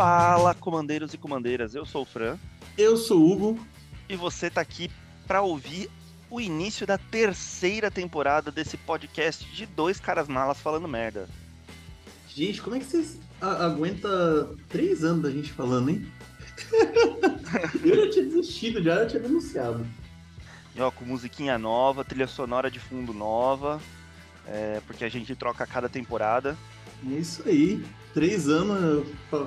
[0.00, 1.74] Fala, comandeiros e comandeiras.
[1.74, 2.38] Eu sou o Fran.
[2.78, 3.66] Eu sou o Hugo.
[4.08, 4.90] E você tá aqui
[5.26, 5.90] para ouvir
[6.30, 11.28] o início da terceira temporada desse podcast de dois caras malas falando merda.
[12.28, 16.10] Gente, como é que vocês aguentam três anos da gente falando, hein?
[17.84, 19.86] eu já tinha desistido, já tinha denunciado.
[20.74, 23.78] E ó, com musiquinha nova, trilha sonora de fundo nova,
[24.46, 26.56] é, porque a gente troca a cada temporada.
[27.06, 27.84] É isso aí.
[28.12, 29.06] Três anos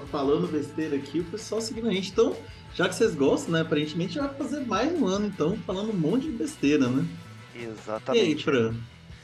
[0.09, 2.11] falando besteira aqui, o pessoal seguindo a gente.
[2.11, 2.35] Então,
[2.73, 3.61] já que vocês gostam, né?
[3.61, 7.05] Aparentemente vai fazer mais um ano, então, falando um monte de besteira, né?
[7.55, 8.25] Exatamente.
[8.25, 8.73] E aí, Fran?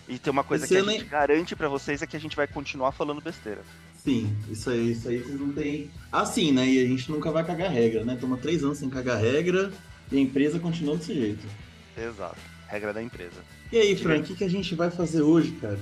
[0.08, 2.36] E tem uma coisa Esse que a gente garante para vocês é que a gente
[2.36, 3.62] vai continuar falando besteira.
[4.04, 5.92] Sim, isso aí, isso aí vocês não tem.
[6.12, 6.68] Assim, né?
[6.68, 8.18] E a gente nunca vai cagar regra, né?
[8.20, 9.72] Toma três anos sem cagar regra
[10.12, 11.46] e a empresa continua desse jeito.
[11.98, 12.40] Exato.
[12.68, 13.44] Regra da empresa.
[13.72, 15.80] E aí, Fran, o que, que a gente vai fazer hoje, cara?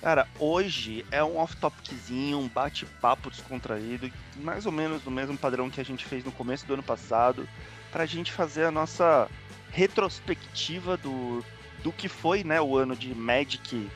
[0.00, 5.80] Cara, hoje é um off-topiczinho, um bate-papo descontraído, mais ou menos do mesmo padrão que
[5.80, 7.48] a gente fez no começo do ano passado,
[7.90, 9.28] para a gente fazer a nossa
[9.72, 11.44] retrospectiva do,
[11.82, 13.90] do que foi né, o ano de Magic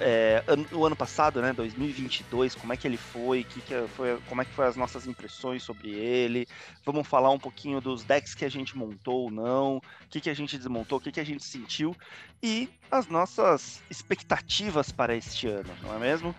[0.00, 0.42] é,
[0.72, 4.44] o ano passado, né, 2022, como é que ele foi, que que foi, como é
[4.44, 6.46] que foi as nossas impressões sobre ele.
[6.84, 10.30] Vamos falar um pouquinho dos decks que a gente montou ou não, o que, que
[10.30, 11.96] a gente desmontou, o que, que a gente sentiu
[12.42, 16.34] e as nossas expectativas para este ano, não é mesmo?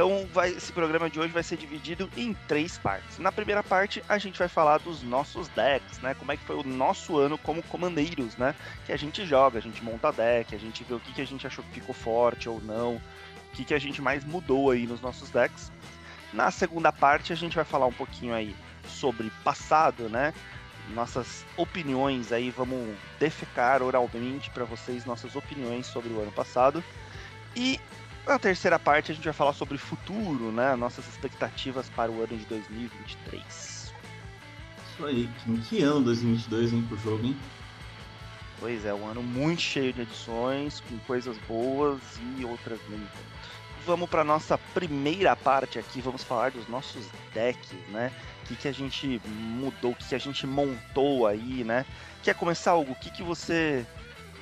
[0.00, 3.18] Então, vai, esse programa de hoje vai ser dividido em três partes.
[3.18, 6.14] Na primeira parte, a gente vai falar dos nossos decks, né?
[6.14, 8.54] Como é que foi o nosso ano como comandeiros, né?
[8.86, 11.26] Que a gente joga, a gente monta deck, a gente vê o que, que a
[11.26, 13.02] gente achou que ficou forte ou não, o
[13.52, 15.70] que, que a gente mais mudou aí nos nossos decks.
[16.32, 20.32] Na segunda parte, a gente vai falar um pouquinho aí sobre passado, né?
[20.94, 26.82] Nossas opiniões aí, vamos defecar oralmente para vocês nossas opiniões sobre o ano passado.
[27.54, 27.78] E
[28.26, 30.74] na terceira parte a gente vai falar sobre futuro, né?
[30.76, 33.92] Nossas expectativas para o ano de 2023.
[34.92, 37.36] Isso aí, em que ano 2022 vem pro jogo, hein?
[38.60, 42.00] Pois é, um ano muito cheio de edições, com coisas boas
[42.36, 43.00] e outras nem
[43.86, 48.12] Vamos para nossa primeira parte aqui, vamos falar dos nossos decks, né?
[48.44, 51.86] O que, que a gente mudou, o que, que a gente montou aí, né?
[52.22, 52.92] Quer começar algo?
[52.92, 53.86] O que, que você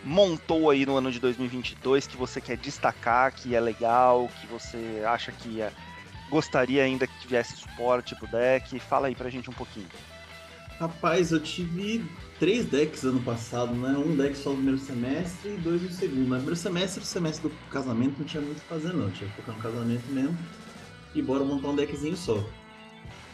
[0.09, 5.03] montou aí no ano de 2022 que você quer destacar, que é legal, que você
[5.07, 5.71] acha que é,
[6.31, 8.81] gostaria ainda que tivesse suporte pro deck?
[8.81, 9.87] Fala aí pra gente um pouquinho.
[10.81, 12.07] Rapaz, eu tive
[12.39, 13.99] três decks ano passado, né?
[13.99, 16.21] Um deck só no primeiro semestre e dois no segundo.
[16.21, 19.11] No primeiro semestre, o semestre do casamento não tinha muito o que fazer, não.
[19.11, 20.39] Tinha que focar no casamento mesmo.
[21.15, 22.43] E bora montar um deckzinho só.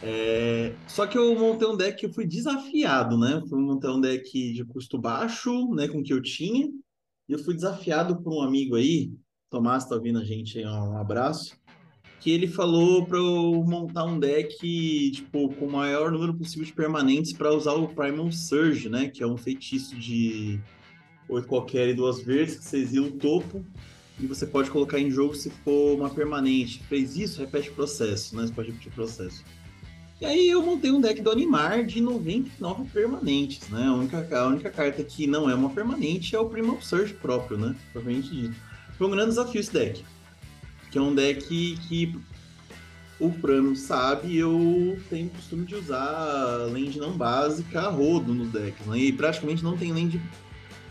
[0.03, 0.73] É...
[0.87, 3.41] Só que eu montei um deck que eu fui desafiado, né?
[3.49, 5.87] Fui montar um deck de custo baixo, né?
[5.87, 6.67] Com o que eu tinha.
[7.27, 9.11] E eu fui desafiado por um amigo aí,
[9.49, 11.57] Tomás tá ouvindo a gente aí, um abraço.
[12.19, 16.73] Que ele falou para eu montar um deck, tipo, com o maior número possível de
[16.73, 19.09] permanentes para usar o Primal Surge, né?
[19.09, 20.59] Que é um feitiço de
[21.29, 23.65] oito qualquer e duas verdes, que você exila o topo
[24.19, 26.81] e você pode colocar em jogo se for uma permanente.
[26.83, 28.45] Fez isso, repete o processo, né?
[28.45, 29.43] Você pode repetir o processo.
[30.19, 33.85] E aí eu montei um deck do Animar de 99 permanentes, né?
[33.85, 37.57] A única, a única carta que não é uma permanente é o Primal Surge próprio,
[37.57, 37.75] né?
[37.91, 38.55] Propriamente dito.
[38.97, 40.05] Foi um grande desafio esse deck.
[40.89, 42.17] Que é um deck que
[43.19, 48.49] o Fran sabe, eu tenho o costume de usar land não básica a rodo nos
[48.53, 48.97] decks, né?
[48.97, 50.21] E praticamente não tem land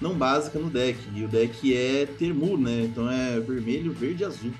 [0.02, 0.98] não básica no deck.
[1.14, 2.82] E o deck é Termur, né?
[2.82, 4.52] Então é vermelho, verde e azul.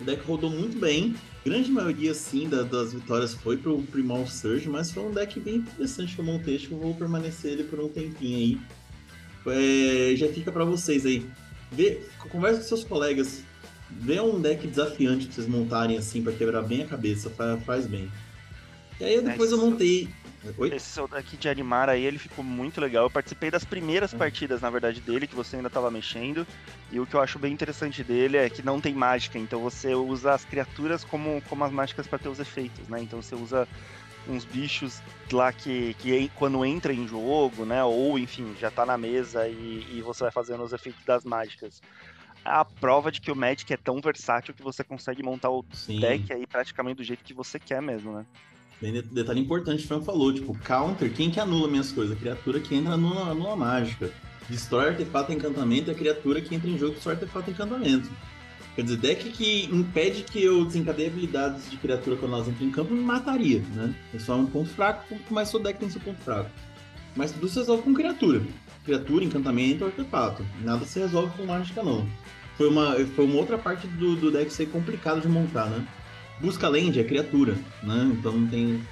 [0.00, 4.68] O deck rodou muito bem grande maioria, sim, da, das vitórias foi pro Primal Surge,
[4.68, 7.64] mas foi um deck bem interessante que eu montei, acho que eu vou permanecer ele
[7.64, 8.60] por um tempinho aí.
[9.46, 11.26] É, já fica para vocês aí.
[11.70, 13.42] Vê, conversa com seus colegas,
[13.90, 17.86] vê um deck desafiante pra vocês montarem assim, para quebrar bem a cabeça, faz, faz
[17.86, 18.10] bem.
[19.00, 20.08] E aí depois eu montei
[20.56, 20.74] Oi?
[20.74, 23.04] Esse seu daqui de animar aí, ele ficou muito legal.
[23.04, 24.18] Eu participei das primeiras hum.
[24.18, 26.46] partidas, na verdade, dele, que você ainda estava mexendo.
[26.90, 29.94] E o que eu acho bem interessante dele é que não tem mágica, então você
[29.94, 33.00] usa as criaturas como, como as mágicas para ter os efeitos, né?
[33.00, 33.68] Então você usa
[34.28, 35.00] uns bichos
[35.32, 37.82] lá que, que quando entra em jogo, né?
[37.82, 41.80] Ou enfim, já tá na mesa e, e você vai fazendo os efeitos das mágicas.
[42.44, 46.00] A prova de que o Magic é tão versátil que você consegue montar o Sim.
[46.00, 48.26] deck aí praticamente do jeito que você quer mesmo, né?
[48.80, 52.16] Detalhe importante, o Fran falou, tipo, counter, quem que anula minhas coisas?
[52.16, 54.10] A criatura que entra anula, anula mágica.
[54.48, 58.10] Destrói artefato encantamento é a criatura que entra em jogo destrói artefato encantamento.
[58.74, 62.70] Quer dizer, deck que impede que eu desencadeie habilidades de criatura quando elas entram em
[62.70, 63.94] campo me mataria, né?
[64.14, 66.50] É só um ponto fraco, mas seu deck tem seu ponto fraco.
[67.14, 68.42] Mas tudo se resolve com criatura.
[68.84, 70.44] Criatura, encantamento, artefato.
[70.62, 72.08] Nada se resolve com mágica, não.
[72.56, 75.86] Foi uma, foi uma outra parte do, do deck ser complicado de montar, né?
[76.42, 78.12] Busca land é criatura, né?
[78.18, 78.82] Então tem.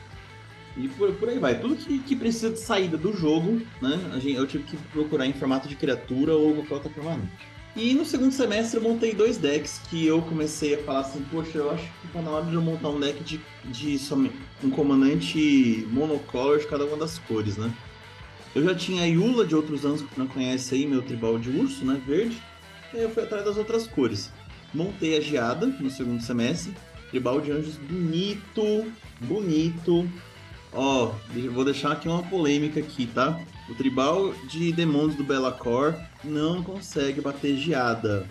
[0.77, 1.59] E por, por aí vai.
[1.59, 3.99] Tudo que, que precisa de saída do jogo, né?
[4.15, 7.29] Gente, eu tive que procurar em formato de criatura ou qualquer outra permanente.
[7.77, 11.59] E no segundo semestre eu montei dois decks que eu comecei a falar assim, poxa,
[11.59, 14.01] eu acho que tá na hora de eu montar um deck de, de
[14.63, 17.73] um comandante monocolor de cada uma das cores, né?
[18.55, 21.51] Eu já tinha a Yula de outros anos que não conhece aí, meu tribal de
[21.51, 22.01] urso, né?
[22.05, 22.43] Verde.
[22.93, 24.33] E aí eu fui atrás das outras cores.
[24.75, 26.75] Montei a Geada no segundo semestre.
[27.11, 28.91] Tribal de anjos bonito,
[29.21, 30.09] bonito.
[30.73, 31.13] Ó,
[31.53, 33.41] vou deixar aqui uma polêmica aqui, tá?
[33.69, 38.27] O tribal de demônios do Belacor não consegue bater geada.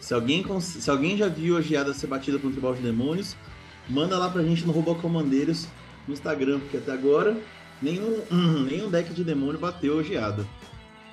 [0.00, 3.34] Se alguém, se alguém já viu a geada ser batida por um tribal de demônios,
[3.88, 5.66] manda lá pra gente no Robocomandeiros
[6.06, 7.36] no Instagram, porque até agora
[7.80, 8.22] nenhum,
[8.68, 10.46] nenhum deck de demônio bateu a geada.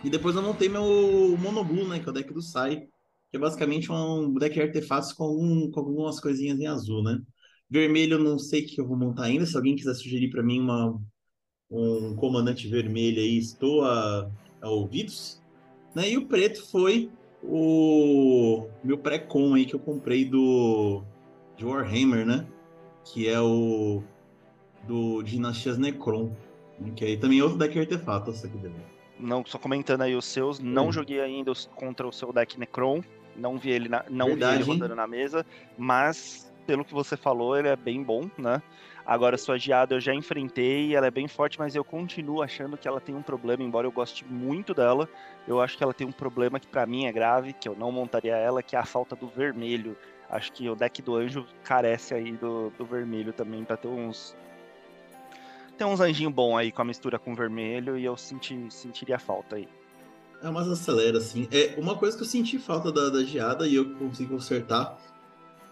[0.03, 2.83] E depois eu montei meu Monoblue, né, que é o deck do Sai,
[3.33, 7.19] que é basicamente um deck de artefatos com, um, com algumas coisinhas em azul, né?
[7.67, 10.43] Vermelho eu não sei o que eu vou montar ainda, se alguém quiser sugerir para
[10.43, 11.01] mim uma,
[11.71, 14.29] um comandante vermelho aí, estou a,
[14.61, 15.41] a ouvidos.
[15.95, 16.11] Né?
[16.11, 17.09] E o preto foi
[17.41, 21.03] o meu pré-com aí que eu comprei do
[21.57, 22.45] de Warhammer, né?
[23.03, 24.03] Que é o
[24.87, 26.31] do Dinastias Necron.
[26.95, 28.75] Que aí também é outro deck artefato, essa aqui dele.
[29.19, 30.91] Não, só comentando aí os seus, não hum.
[30.91, 33.01] joguei ainda contra o seu deck Necron,
[33.35, 34.97] não vi ele, na, não Verdade, vi ele rodando hein?
[34.97, 35.45] na mesa,
[35.77, 38.61] mas pelo que você falou, ele é bem bom, né?
[39.05, 42.87] Agora, sua geada eu já enfrentei, ela é bem forte, mas eu continuo achando que
[42.87, 45.09] ela tem um problema, embora eu goste muito dela.
[45.45, 47.91] Eu acho que ela tem um problema que para mim é grave, que eu não
[47.91, 49.97] montaria ela, que é a falta do vermelho.
[50.29, 54.37] Acho que o deck do anjo carece aí do, do vermelho também, pra ter uns.
[55.77, 59.57] Tem uns anjinhos bons aí com a mistura com vermelho e eu senti, sentiria falta
[59.57, 59.67] aí.
[60.43, 61.47] É, mas acelera, assim.
[61.51, 64.97] É, uma coisa que eu senti falta da, da geada e eu consigo consertar.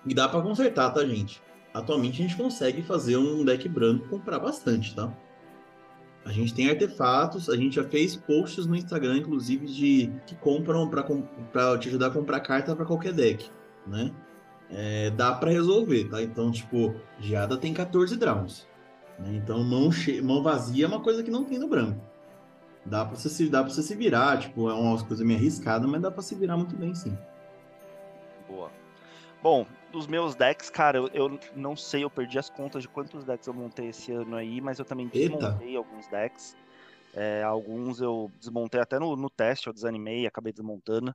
[0.06, 1.42] E dá para consertar, tá, gente?
[1.74, 5.12] atualmente a gente consegue fazer um deck branco comprar bastante, tá?
[6.24, 10.88] A gente tem artefatos, a gente já fez posts no Instagram, inclusive, de que compram
[10.88, 13.50] para te ajudar a comprar carta para qualquer deck,
[13.88, 14.14] né?
[14.70, 16.22] É, dá para resolver, tá?
[16.22, 18.68] Então, tipo, Geada tem 14 drowns.
[19.20, 19.36] Né?
[19.36, 20.22] Então, mão, che...
[20.22, 22.00] mão vazia é uma coisa que não tem no branco.
[22.86, 23.50] Dá para você, se...
[23.50, 26.36] dá pra você se virar, tipo, é uma coisa meio arriscada, mas dá para se
[26.36, 27.16] virar muito bem, sim.
[28.48, 28.72] Boa.
[29.42, 33.24] Bom, dos meus decks, cara, eu, eu, não sei, eu perdi as contas de quantos
[33.24, 35.78] decks eu montei esse ano aí, mas eu também desmontei Eita.
[35.78, 36.56] alguns decks.
[37.14, 41.14] É, alguns eu desmontei até no, no teste, eu desanimei, acabei desmontando.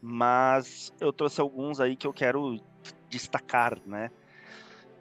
[0.00, 2.58] Mas eu trouxe alguns aí que eu quero
[3.08, 4.10] destacar, né?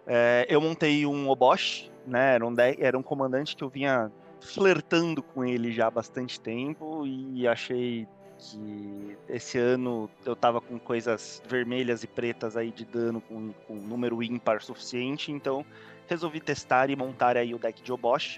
[0.05, 2.35] É, eu montei um Obosh, né?
[2.35, 4.11] Era um, deck, era um comandante que eu vinha
[4.41, 8.07] flertando com ele já há bastante tempo e achei
[8.37, 13.75] que esse ano eu tava com coisas vermelhas e pretas aí de dano com, com
[13.75, 15.65] número ímpar suficiente, então
[16.07, 18.37] resolvi testar e montar aí o deck de Obosh.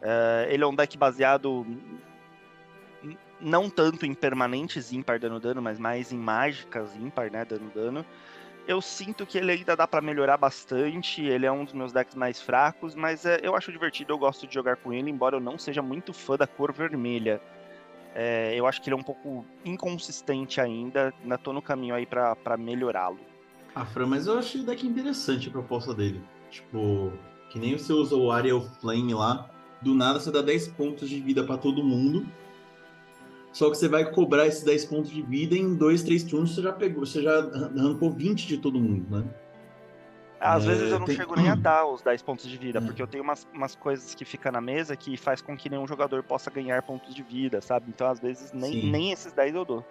[0.00, 1.66] Uh, ele é um deck baseado
[3.40, 8.04] não tanto em permanentes ímpar dando dano, mas mais em mágicas ímpar, né, dando dano.
[8.66, 12.14] Eu sinto que ele ainda dá para melhorar bastante, ele é um dos meus decks
[12.14, 15.40] mais fracos, mas é, eu acho divertido, eu gosto de jogar com ele, embora eu
[15.40, 17.42] não seja muito fã da cor vermelha.
[18.14, 21.12] É, eu acho que ele é um pouco inconsistente ainda.
[21.20, 23.18] Ainda tô no caminho aí para melhorá-lo.
[23.74, 26.22] Ah, Fran, mas eu achei deck interessante a proposta dele.
[26.48, 27.12] Tipo,
[27.50, 29.50] que nem você usou o Ariel Flame lá.
[29.82, 32.24] Do nada você dá 10 pontos de vida para todo mundo.
[33.54, 36.60] Só que você vai cobrar esses 10 pontos de vida em 2, 3 turnos, você
[36.60, 39.24] já pegou, você já arrancou 20 de todo mundo, né?
[40.40, 41.14] Às é, vezes eu não tem...
[41.14, 42.82] chego nem a dar os 10 pontos de vida, é.
[42.82, 45.86] porque eu tenho umas, umas coisas que ficam na mesa que faz com que nenhum
[45.86, 47.86] jogador possa ganhar pontos de vida, sabe?
[47.88, 49.84] Então às vezes nem, nem esses 10 eu dou.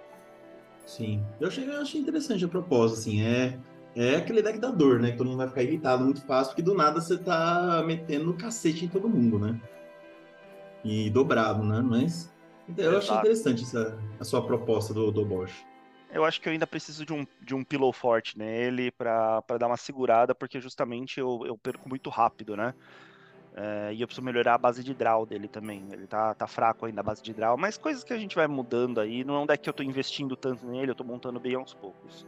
[0.86, 1.26] Sim.
[1.40, 3.58] Eu achei, eu achei interessante a proposta, assim, é,
[3.96, 5.12] é aquele deck da dor, né?
[5.12, 8.84] Que todo mundo vai ficar irritado muito fácil, porque do nada você tá metendo cacete
[8.84, 9.58] em todo mundo, né?
[10.84, 11.82] E dobrado, né?
[11.82, 12.33] Mas
[12.78, 15.66] eu achei interessante essa, a sua proposta do, do Bosch
[16.14, 19.66] eu acho que eu ainda preciso de um, de um pillow forte nele para dar
[19.66, 22.74] uma segurada, porque justamente eu, eu perco muito rápido, né?
[23.56, 25.84] É, e eu preciso melhorar a base de draw dele também.
[25.92, 28.48] Ele tá, tá fraco ainda a base de draw, mas coisas que a gente vai
[28.48, 29.24] mudando aí.
[29.24, 31.74] Não é um deck que eu tô investindo tanto nele, eu tô montando bem aos
[31.74, 32.28] poucos.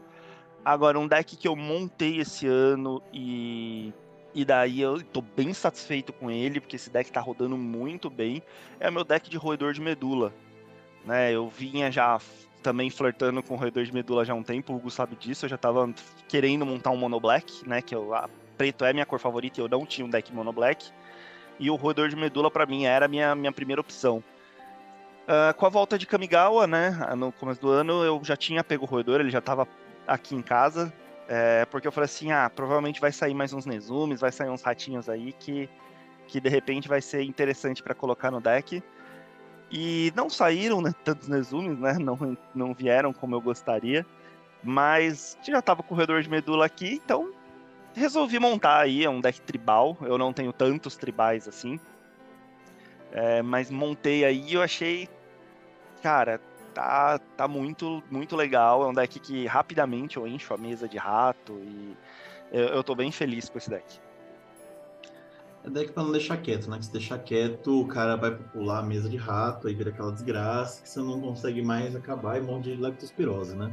[0.63, 3.94] Agora, um deck que eu montei esse ano e,
[4.36, 8.44] e daí eu tô bem satisfeito com ele, porque esse deck tá rodando muito bem,
[8.82, 10.34] é o meu deck de roedor de medula.
[11.06, 12.20] Né, eu vinha já
[12.62, 15.46] também flertando com o roedor de medula já há um tempo, o Hugo sabe disso,
[15.46, 15.94] eu já tava
[16.27, 18.27] querendo montar um mono black, né, que eu, a,
[18.58, 20.92] preto é minha cor favorita e eu não tinha um deck mono black,
[21.58, 24.22] e o roedor de medula para mim era a minha, minha primeira opção.
[25.24, 28.84] Uh, com a volta de Kamigawa, né, no começo do ano, eu já tinha pego
[28.84, 29.65] o roedor, ele já tava
[30.06, 30.92] aqui em casa,
[31.27, 34.62] É, porque eu falei assim, ah, provavelmente vai sair mais uns Nezumes, vai sair uns
[34.62, 35.70] ratinhos aí que,
[36.27, 38.84] que de repente vai ser interessante para colocar no deck.
[39.72, 41.94] E não saíram né, tantos Nezumes, né?
[42.00, 44.05] Não, não vieram como eu gostaria.
[44.63, 47.32] Mas já tava o corredor de medula aqui, então
[47.94, 49.98] resolvi montar aí, é um deck tribal.
[50.01, 51.79] Eu não tenho tantos tribais assim.
[53.12, 55.10] É, mas montei aí e eu achei.
[56.03, 56.39] Cara,
[56.75, 58.84] tá, tá muito, muito legal.
[58.84, 61.98] É um deck que rapidamente eu encho a mesa de rato e
[62.51, 64.00] eu, eu tô bem feliz com esse deck.
[65.63, 66.77] É deck pra não deixar quieto, né?
[66.77, 70.12] Que se deixar quieto, o cara vai pular a mesa de rato, aí vira aquela
[70.12, 73.72] desgraça que você não consegue mais acabar e morre de leptospirose, né?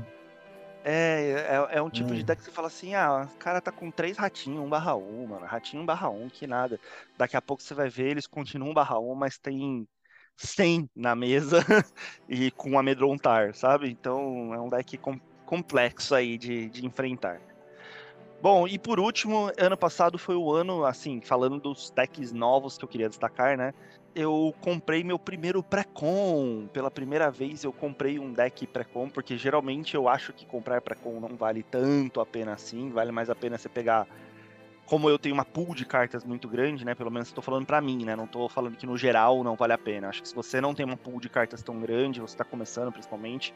[0.85, 2.15] É, é, é um tipo hum.
[2.15, 4.97] de deck que você fala assim, ah, o cara tá com três ratinhos, 1 barra
[4.97, 5.47] 1, mano.
[5.47, 6.81] Ratinho 1 barra 1, que nada.
[7.19, 9.87] Daqui a pouco você vai ver, eles continuam 1 barra 1, mas tem
[10.43, 11.65] 100 na mesa
[12.29, 13.91] e com amedrontar, sabe?
[13.91, 17.41] Então é um deck com, complexo aí de, de enfrentar.
[18.43, 22.85] Bom, e por último, ano passado foi o ano, assim, falando dos decks novos que
[22.85, 23.73] eu queria destacar, né?
[24.17, 26.69] Eu comprei meu primeiro pré-com.
[26.73, 31.21] Pela primeira vez eu comprei um deck pré-com, porque geralmente eu acho que comprar pré-com
[31.21, 34.09] não vale tanto a pena assim, vale mais a pena você pegar
[34.87, 36.95] como eu tenho uma pool de cartas muito grande, né?
[36.95, 38.15] Pelo menos estou falando para mim, né?
[38.17, 40.09] Não estou falando que no geral não vale a pena.
[40.09, 42.93] Acho que se você não tem uma pool de cartas tão grande, você está começando
[42.93, 43.55] principalmente,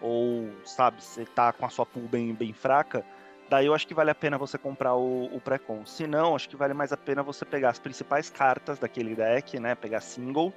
[0.00, 3.04] ou sabe, você está com a sua pool bem, bem fraca,
[3.48, 5.86] daí eu acho que vale a pena você comprar o, o pré-con.
[5.86, 9.58] Se não, acho que vale mais a pena você pegar as principais cartas daquele deck,
[9.58, 9.74] né?
[9.74, 10.52] Pegar single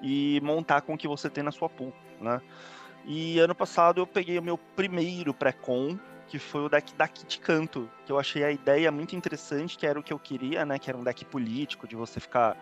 [0.00, 2.40] e montar com o que você tem na sua pool, né?
[3.04, 5.98] E ano passado eu peguei o meu primeiro pré-con,
[6.30, 9.84] que foi o deck da Kit Canto, que eu achei a ideia muito interessante, que
[9.84, 10.78] era o que eu queria, né?
[10.78, 12.56] Que era um deck político, de você ficar,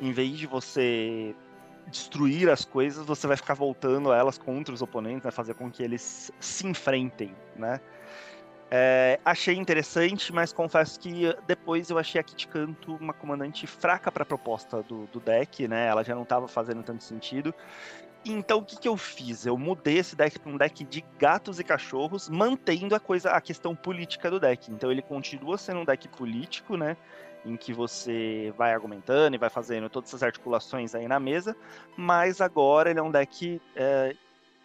[0.00, 1.36] em vez de você
[1.86, 5.30] destruir as coisas, você vai ficar voltando elas contra os oponentes, né?
[5.30, 7.78] Fazer com que eles se enfrentem, né?
[8.70, 14.10] É, achei interessante, mas confesso que depois eu achei a Kit Canto uma comandante fraca
[14.10, 15.86] para a proposta do, do, deck, né?
[15.88, 17.54] Ela já não estava fazendo tanto sentido.
[18.24, 19.44] Então o que, que eu fiz?
[19.44, 23.40] Eu mudei esse deck para um deck de gatos e cachorros, mantendo a coisa, a
[23.40, 24.70] questão política do deck.
[24.72, 26.96] Então ele continua sendo um deck político, né?
[27.44, 31.54] Em que você vai argumentando e vai fazendo todas essas articulações aí na mesa,
[31.96, 34.16] mas agora ele é um deck é,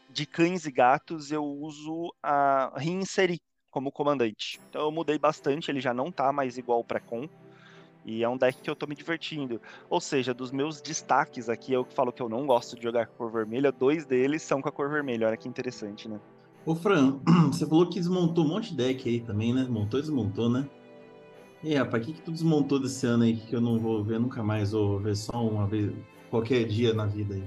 [0.10, 1.30] de cães e gatos.
[1.30, 3.40] Eu uso a reinserir
[3.70, 4.60] como comandante.
[4.70, 7.28] Então eu mudei bastante, ele já não tá mais igual para com.
[8.06, 9.62] E é um deck que eu tô me divertindo.
[9.90, 13.08] Ou seja, dos meus destaques aqui, eu que falo que eu não gosto de jogar
[13.08, 15.28] com a cor vermelha, dois deles são com a cor vermelha.
[15.28, 16.20] Olha que interessante, né?
[16.66, 17.20] Ô Fran,
[17.52, 19.66] você falou que desmontou um monte de deck aí também, né?
[19.70, 20.68] Montou e desmontou, né?
[21.62, 24.20] E rapaz, o que, que tu desmontou desse ano aí que eu não vou ver
[24.20, 25.92] nunca mais, ou ver só uma vez,
[26.30, 27.44] qualquer dia na vida aí?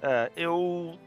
[0.00, 0.98] É, eu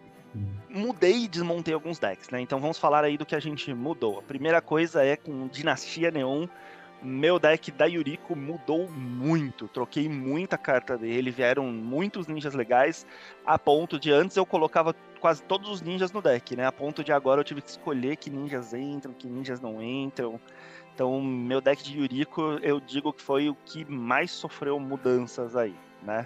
[0.70, 2.42] mudei e desmontei alguns decks, né?
[2.42, 4.20] Então vamos falar aí do que a gente mudou.
[4.20, 6.48] A primeira coisa é com Dinastia Neon
[7.02, 9.68] meu deck da Yuriko mudou muito.
[9.68, 13.06] Troquei muita carta dele, vieram muitos ninjas legais,
[13.46, 16.66] a ponto de antes eu colocava quase todos os ninjas no deck, né?
[16.66, 20.40] A ponto de agora eu tive que escolher que ninjas entram, que ninjas não entram.
[20.94, 25.76] Então, meu deck de Yuriko, eu digo que foi o que mais sofreu mudanças aí,
[26.02, 26.26] né?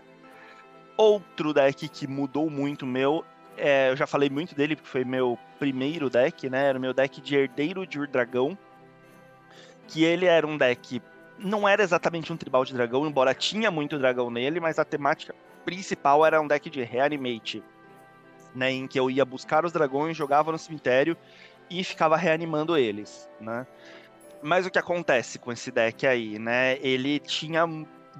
[0.95, 3.25] Outro deck que mudou muito meu,
[3.57, 6.67] é, eu já falei muito dele porque foi meu primeiro deck, né?
[6.67, 8.57] Era o meu deck de Herdeiro de Urdragão
[9.91, 11.01] que ele era um deck.
[11.37, 15.35] Não era exatamente um tribal de dragão, embora tinha muito dragão nele, mas a temática
[15.65, 17.63] principal era um deck de reanimate.
[18.53, 21.15] Né, em que eu ia buscar os dragões, jogava no cemitério
[21.69, 23.65] e ficava reanimando eles, né?
[24.43, 26.77] Mas o que acontece com esse deck aí, né?
[26.81, 27.65] Ele tinha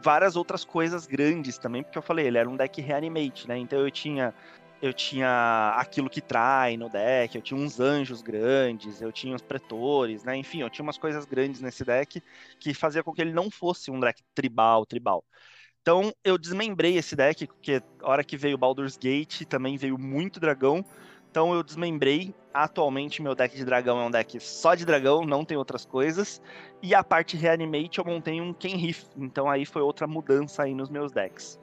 [0.02, 3.58] várias outras coisas grandes também, porque eu falei, ele era um deck reanimate, né?
[3.58, 4.34] Então eu tinha
[4.82, 9.42] eu tinha aquilo que trai no deck, eu tinha uns anjos grandes, eu tinha os
[9.42, 10.36] pretores, né?
[10.36, 12.22] Enfim, eu tinha umas coisas grandes nesse deck
[12.60, 15.24] que fazia com que ele não fosse um deck tribal, tribal.
[15.82, 20.40] Então eu desmembrei esse deck, porque a hora que veio Baldur's Gate também veio muito
[20.40, 20.84] dragão.
[21.30, 22.34] Então eu desmembrei.
[22.54, 26.42] Atualmente meu deck de dragão é um deck só de dragão, não tem outras coisas.
[26.82, 29.08] E a parte Reanimate eu montei um Kenrith.
[29.16, 31.60] Então aí foi outra mudança aí nos meus decks.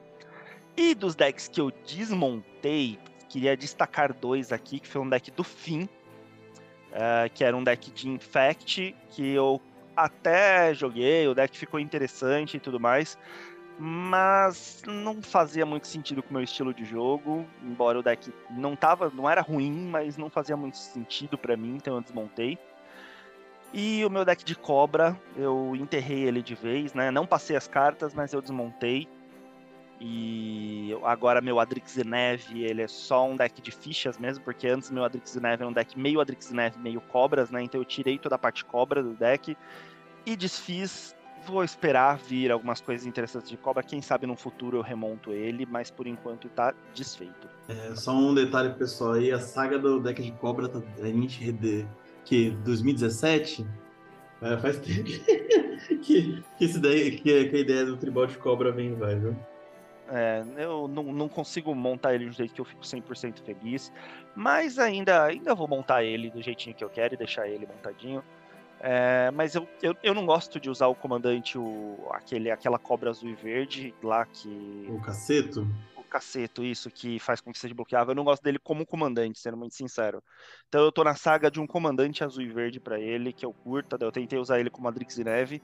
[0.75, 2.99] E dos decks que eu desmontei,
[3.29, 7.91] queria destacar dois aqui, que foi um deck do fim, uh, que era um deck
[7.91, 9.61] de Infect, que eu
[9.95, 13.17] até joguei, o deck ficou interessante e tudo mais,
[13.77, 18.75] mas não fazia muito sentido com o meu estilo de jogo, embora o deck não
[18.75, 22.57] tava, não era ruim, mas não fazia muito sentido para mim, então eu desmontei.
[23.71, 27.11] E o meu deck de cobra, eu enterrei ele de vez, né?
[27.11, 29.07] Não passei as cartas, mas eu desmontei
[29.99, 35.03] E agora meu Adrixineve, ele é só um deck de fichas mesmo, porque antes meu
[35.03, 37.61] Adrixineve era um deck meio Adrixineve, meio cobras, né?
[37.61, 39.57] Então eu tirei toda a parte cobra do deck
[40.25, 41.15] e desfiz.
[41.45, 43.81] Vou esperar vir algumas coisas interessantes de cobra.
[43.81, 47.49] Quem sabe no futuro eu remonto ele, mas por enquanto tá desfeito.
[47.67, 51.55] É, só um detalhe pessoal aí, a saga do deck de cobra tá gente
[52.23, 53.65] que 2017
[54.41, 55.03] é, faz tempo
[56.01, 59.35] que, que, esse daí, que, que a ideia do tribal de cobra vem vai, viu?
[60.11, 63.93] É, eu não, não, consigo montar ele de um jeito que eu fico 100% feliz,
[64.35, 68.23] mas ainda, ainda vou montar ele do jeitinho que eu quero e deixar ele montadinho.
[68.79, 73.09] É, mas eu, eu, eu, não gosto de usar o comandante, o, aquele, aquela cobra
[73.09, 74.87] azul e verde lá que.
[74.89, 75.67] O caceto?
[75.97, 78.11] O caceto, isso, que faz com que seja bloqueável.
[78.11, 80.23] Eu não gosto dele como comandante, sendo muito sincero.
[80.69, 83.53] Então eu tô na saga de um comandante azul e verde para ele, que eu
[83.53, 83.97] curta.
[83.99, 85.61] Eu tentei usar ele como Adrix e Neve.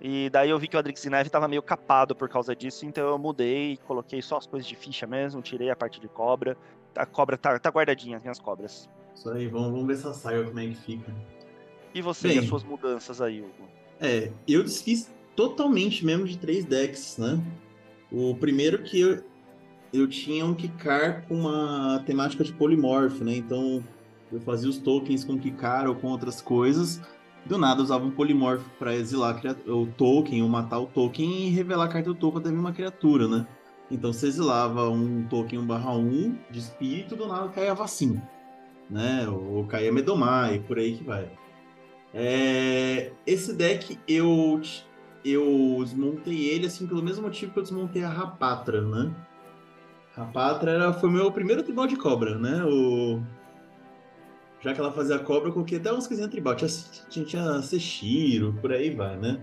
[0.00, 3.08] E daí eu vi que o Adrix Neve tava meio capado por causa disso, então
[3.08, 6.56] eu mudei, coloquei só as coisas de ficha mesmo, tirei a parte de cobra.
[6.94, 8.88] A cobra tá, tá guardadinha, as minhas cobras.
[9.14, 11.12] Isso aí, vamos, vamos ver essa saga como é que fica.
[11.94, 13.68] E você Bem, e as suas mudanças aí, Hugo?
[14.00, 17.40] É, eu desfiz totalmente mesmo de três decks, né?
[18.12, 19.24] O primeiro que eu,
[19.92, 23.34] eu tinha um Kikar com uma temática de polimorfo, né?
[23.34, 23.82] Então
[24.30, 27.00] eu fazia os tokens com Kikar ou com outras coisas
[27.48, 31.84] do nada usava um polimorfo para exilar o token, ou matar o token e revelar
[31.84, 33.46] a carta do token até uma criatura, né?
[33.90, 38.28] Então você exilava um token 1/1 de espírito, do nada caía vacina,
[38.90, 39.28] né?
[39.28, 41.30] Ou caía Medomar e por aí que vai.
[42.12, 43.12] É...
[43.26, 44.60] Esse deck eu
[45.24, 49.14] eu desmontei ele assim pelo mesmo motivo que eu desmontei a Rapatra, né?
[50.14, 52.64] Rapatra era, foi meu primeiro tribal de cobra, né?
[52.64, 53.22] O
[54.60, 56.56] já que ela fazia cobra, eu coloquei até uns coisinhas tribal.
[56.56, 56.70] Tinha,
[57.08, 59.40] tinha, tinha Seshiro, por aí vai, né?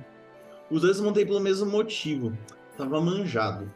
[0.69, 2.37] Os dois montei pelo mesmo motivo.
[2.77, 3.71] Tava manjado.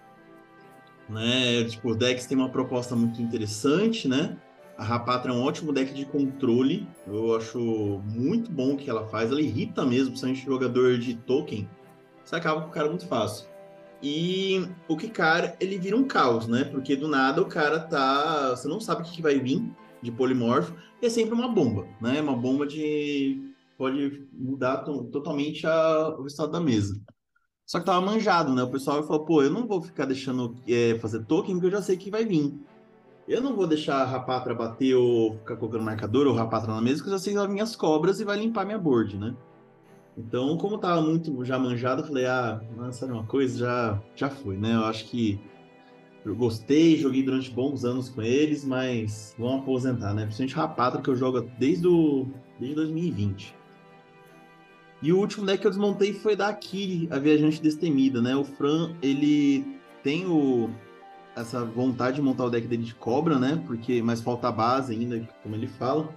[1.08, 1.64] Né?
[1.66, 4.38] Tipo, o Dex tem uma proposta muito interessante, né?
[4.78, 6.88] A Rapatra é um ótimo deck de controle.
[7.06, 9.32] Eu acho muito bom o que ela faz.
[9.32, 11.68] Ela irrita mesmo, principalmente jogador de token.
[12.24, 13.48] Você acaba com o cara muito fácil.
[14.04, 16.64] E o Kikar, ele vira um caos, né?
[16.66, 18.52] Porque do nada o cara tá.
[18.52, 19.64] Você não sabe o que vai vir
[20.10, 22.22] de polimorfo, é sempre uma bomba, né?
[22.22, 27.00] Uma bomba de pode mudar totalmente a, o estado da mesa.
[27.66, 28.64] Só que tava manjado, né?
[28.64, 31.82] O pessoal falou, pô, eu não vou ficar deixando é, fazer token, porque eu já
[31.82, 32.58] sei que vai vir.
[33.28, 36.98] Eu não vou deixar a rapatra bater ou ficar colocando marcador ou rapatra na mesa,
[36.98, 39.36] porque eu já sei que vai vir as cobras e vai limpar minha board, né?
[40.18, 42.60] Então, como tava muito já manjado, eu falei, ah,
[42.92, 44.74] sabe uma coisa, já, já foi, né?
[44.74, 45.40] Eu acho que
[46.28, 50.24] eu gostei, joguei durante bons anos com eles, mas vão aposentar, né?
[50.24, 52.28] Principalmente Rapatra, que eu jogo desde, o,
[52.60, 53.56] desde 2020.
[55.02, 58.36] E o último deck que eu desmontei foi da Akiri, a Viajante Destemida, né?
[58.36, 59.66] O Fran, ele
[60.04, 60.70] tem o,
[61.36, 63.62] essa vontade de montar o deck dele de cobra, né?
[63.68, 66.14] Porque mais falta a base ainda, como ele fala.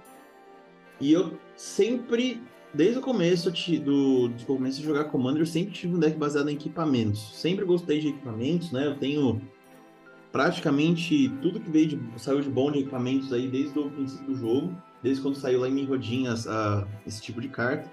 [0.99, 2.41] E eu sempre,
[2.73, 6.49] desde o começo do, do começo de jogar Commander, eu sempre tive um deck baseado
[6.49, 7.39] em equipamentos.
[7.39, 8.87] Sempre gostei de equipamentos, né?
[8.87, 9.41] Eu tenho
[10.31, 14.35] praticamente tudo que veio de, saiu de bom de equipamentos aí desde o princípio do
[14.35, 16.47] jogo, desde quando saiu lá em Mirrodinhas
[17.05, 17.91] esse tipo de carta.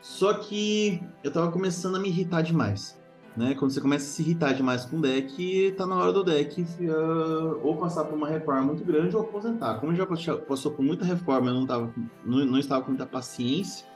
[0.00, 2.98] Só que eu tava começando a me irritar demais.
[3.36, 3.54] Né?
[3.54, 6.60] Quando você começa a se irritar demais com o deck, tá na hora do deck
[6.60, 9.78] uh, ou passar por uma reforma muito grande ou aposentar.
[9.78, 11.94] Como já passou por muita reforma, eu não, tava,
[12.24, 13.86] não, não estava com muita paciência,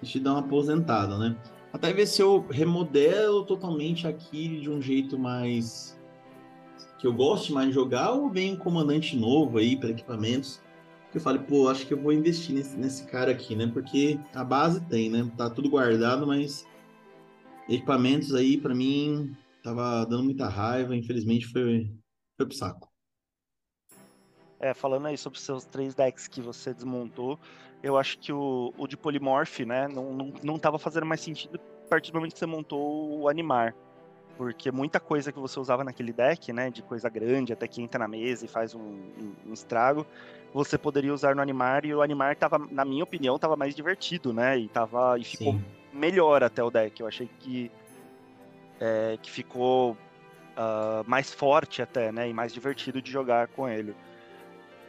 [0.00, 1.36] deixa eu dar uma aposentada, né?
[1.72, 5.99] Até ver se eu remodelo totalmente aqui de um jeito mais
[7.00, 10.60] que eu goste mais de jogar, ou vem um comandante novo aí para equipamentos,
[11.10, 13.66] que eu fale, pô, acho que eu vou investir nesse, nesse cara aqui, né?
[13.72, 15.28] Porque a base tem, né?
[15.36, 16.66] Tá tudo guardado, mas
[17.66, 21.90] equipamentos aí, para mim, tava dando muita raiva, infelizmente foi,
[22.36, 22.88] foi pro saco.
[24.60, 27.40] É, falando aí sobre seus três decks que você desmontou,
[27.82, 31.58] eu acho que o, o de Polymorph, né, não, não, não tava fazendo mais sentido
[31.86, 33.74] a partir do momento que você montou o Animar
[34.40, 37.98] porque muita coisa que você usava naquele deck, né, de coisa grande, até que entra
[37.98, 40.06] na mesa e faz um, um, um estrago,
[40.50, 44.32] você poderia usar no Animar, e o Animar tava, na minha opinião, tava mais divertido,
[44.32, 45.64] né, e, tava, e ficou Sim.
[45.92, 47.70] melhor até o deck, eu achei que,
[48.80, 53.94] é, que ficou uh, mais forte até, né, e mais divertido de jogar com ele.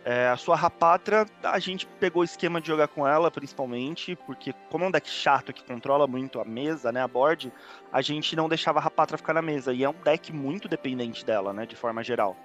[0.04, 4.52] É, a sua Rapatra, a gente pegou o esquema de jogar com ela, principalmente, porque
[4.70, 7.54] como é um deck chato que controla muito a mesa, né, a board,
[7.94, 11.24] a gente não deixava a Rapatra ficar na mesa, e é um deck muito dependente
[11.24, 12.36] dela, né, de forma geral.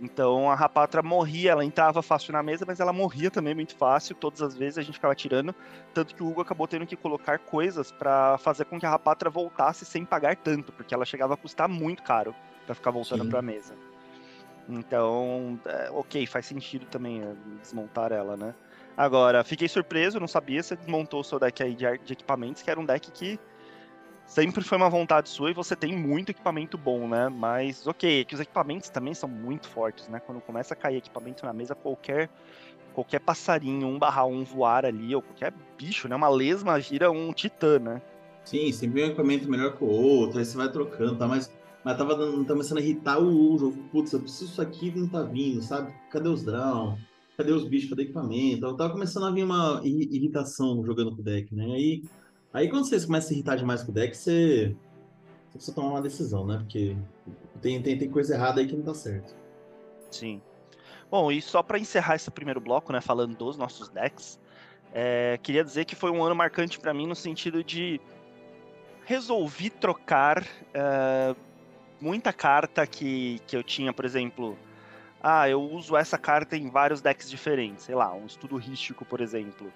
[0.00, 4.14] Então a Rapatra morria, ela entrava fácil na mesa, mas ela morria também muito fácil.
[4.14, 5.54] Todas as vezes a gente ficava tirando.
[5.92, 9.28] Tanto que o Hugo acabou tendo que colocar coisas para fazer com que a Rapatra
[9.28, 12.34] voltasse sem pagar tanto, porque ela chegava a custar muito caro
[12.66, 13.74] para ficar voltando para a mesa.
[14.68, 18.54] Então, é, ok, faz sentido também é, desmontar ela, né?
[18.96, 22.70] Agora, fiquei surpreso, não sabia, você desmontou o seu deck aí de, de equipamentos, que
[22.70, 23.38] era um deck que
[24.26, 27.28] sempre foi uma vontade sua e você tem muito equipamento bom, né?
[27.28, 30.20] Mas, ok, é que os equipamentos também são muito fortes, né?
[30.20, 32.30] Quando começa a cair equipamento na mesa, qualquer
[32.92, 36.14] qualquer passarinho, um barra um voar ali, ou qualquer bicho, né?
[36.14, 38.02] Uma lesma gira um titã, né?
[38.44, 41.26] Sim, sempre um equipamento melhor que o outro, aí você vai trocando, tá?
[41.26, 41.50] Mas,
[41.84, 43.76] mas tava tá começando a irritar o jogo.
[43.90, 45.92] Putz, eu preciso disso aqui não tá vindo, sabe?
[46.10, 46.96] Cadê os drown?
[47.36, 47.90] Cadê os bichos?
[47.90, 48.66] Cadê equipamento?
[48.66, 51.64] Eu tava começando a vir uma irritação jogando com o deck, né?
[51.64, 52.02] Aí
[52.52, 54.74] Aí quando vocês começam a irritar demais com o deck, você,
[55.48, 56.58] você precisa tomar uma decisão, né?
[56.58, 56.96] Porque
[57.62, 59.34] tem, tem, tem coisa errada aí que não tá certo.
[60.10, 60.42] Sim.
[61.08, 64.38] Bom, e só para encerrar esse primeiro bloco, né, falando dos nossos decks,
[64.92, 68.00] é, queria dizer que foi um ano marcante para mim no sentido de
[69.04, 71.34] resolvi trocar é,
[72.00, 74.58] muita carta que, que eu tinha, por exemplo,
[75.22, 79.20] ah, eu uso essa carta em vários decks diferentes, sei lá, um estudo rístico, por
[79.20, 79.72] exemplo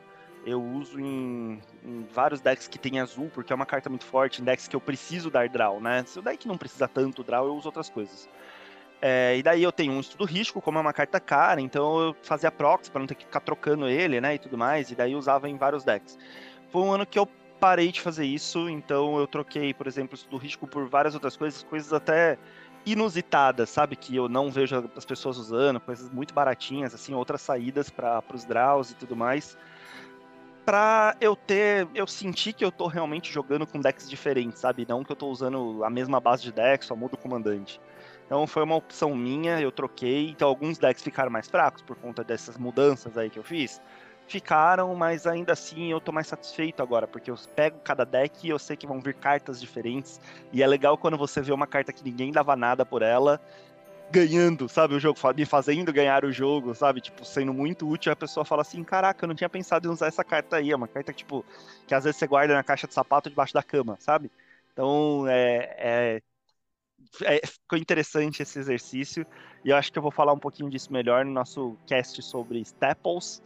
[0.46, 4.42] eu uso em, em, vários decks que tem azul, porque é uma carta muito forte,
[4.42, 6.04] em decks que eu preciso dar draw, né?
[6.06, 8.28] Se o deck não precisa tanto draw, eu uso outras coisas.
[9.00, 12.16] É, e daí eu tenho um estudo risco, como é uma carta cara, então eu
[12.22, 15.12] fazia prox para não ter que ficar trocando ele, né, e tudo mais, e daí
[15.12, 16.18] eu usava em vários decks.
[16.70, 17.28] Foi um ano que eu
[17.64, 21.34] parei de fazer isso, então eu troquei, por exemplo, o estudo risco por várias outras
[21.34, 22.36] coisas, coisas até
[22.84, 27.88] inusitadas, sabe, que eu não vejo as pessoas usando, coisas muito baratinhas, assim, outras saídas
[27.88, 29.56] para os draws e tudo mais
[30.62, 31.88] pra eu ter.
[31.94, 34.84] Eu sentir que eu tô realmente jogando com decks diferentes, sabe?
[34.86, 37.80] Não que eu tô usando a mesma base de deck, só mudo o comandante.
[38.26, 40.28] Então foi uma opção minha, eu troquei.
[40.28, 43.80] Então alguns decks ficaram mais fracos por conta dessas mudanças aí que eu fiz.
[44.26, 48.50] Ficaram, mas ainda assim eu tô mais satisfeito agora, porque eu pego cada deck e
[48.50, 50.20] eu sei que vão vir cartas diferentes.
[50.52, 53.40] E é legal quando você vê uma carta que ninguém dava nada por ela
[54.10, 58.16] ganhando, sabe, o jogo, me fazendo ganhar o jogo, sabe, tipo, sendo muito útil, a
[58.16, 60.86] pessoa fala assim, caraca, eu não tinha pensado em usar essa carta aí, é uma
[60.86, 61.44] carta, tipo,
[61.86, 64.30] que às vezes você guarda na caixa de sapato debaixo da cama, sabe?
[64.72, 66.22] Então, é, é,
[67.22, 69.26] é, ficou interessante esse exercício,
[69.64, 72.60] e eu acho que eu vou falar um pouquinho disso melhor no nosso cast sobre
[72.60, 73.42] Staples,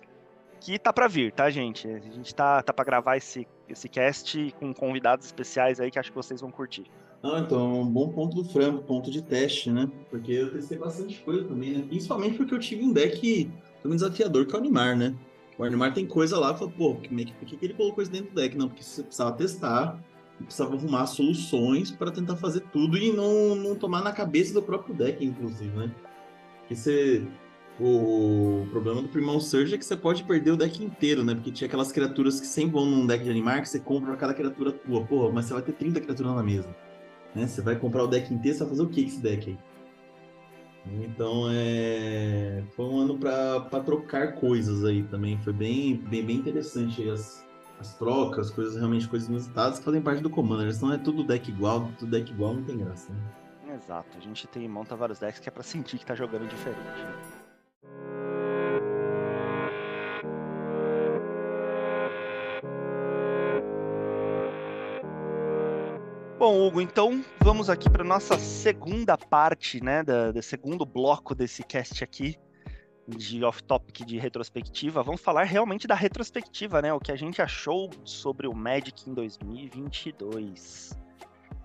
[0.61, 1.89] que tá para vir, tá, gente?
[1.89, 6.11] A gente tá, tá para gravar esse, esse cast com convidados especiais aí que acho
[6.11, 6.85] que vocês vão curtir.
[7.23, 9.91] Não, então, é um bom ponto do frango, ponto de teste, né?
[10.09, 11.85] Porque eu testei bastante coisa também, né?
[11.89, 13.51] Principalmente porque eu tive um deck
[13.83, 15.15] também desafiador que é o Animar, né?
[15.59, 18.31] O Animar tem coisa lá, falou, pô, por que, por que ele colocou isso dentro
[18.31, 18.57] do deck?
[18.57, 19.99] Não, porque você precisava testar,
[20.39, 24.95] precisava arrumar soluções para tentar fazer tudo e não, não tomar na cabeça do próprio
[24.95, 25.93] deck, inclusive, né?
[26.61, 27.27] Porque você.
[27.81, 31.33] O problema do Primão Surge é que você pode perder o deck inteiro, né?
[31.35, 34.35] Porque tinha aquelas criaturas que sempre vão num deck de animar que você compra cada
[34.35, 35.05] criatura tua.
[35.05, 36.75] Porra, mas você vai ter 30 criaturas na mesa.
[37.35, 37.47] Né?
[37.47, 39.59] Você vai comprar o deck inteiro, você vai fazer o que com esse deck aí?
[41.05, 42.65] Então é...
[42.75, 45.39] foi um ano para trocar coisas aí também.
[45.39, 47.47] Foi bem, bem, bem interessante as,
[47.79, 50.75] as trocas, coisas realmente coisas inusitadas que fazem parte do Commander.
[50.75, 53.13] Senão é tudo deck igual, tudo deck igual não tem graça.
[53.13, 53.75] Né?
[53.77, 56.81] Exato, a gente tem monta vários decks que é para sentir que tá jogando diferente.
[56.83, 57.38] Né?
[66.51, 71.63] Bom, Hugo, então vamos aqui para nossa segunda parte, né, da, do segundo bloco desse
[71.63, 72.39] cast aqui
[73.07, 75.03] de off-topic de retrospectiva.
[75.03, 79.13] Vamos falar realmente da retrospectiva, né, o que a gente achou sobre o Magic em
[79.13, 80.99] 2022.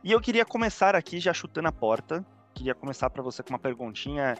[0.03, 2.25] E eu queria começar aqui já chutando a porta.
[2.53, 4.35] Queria começar para você com uma perguntinha.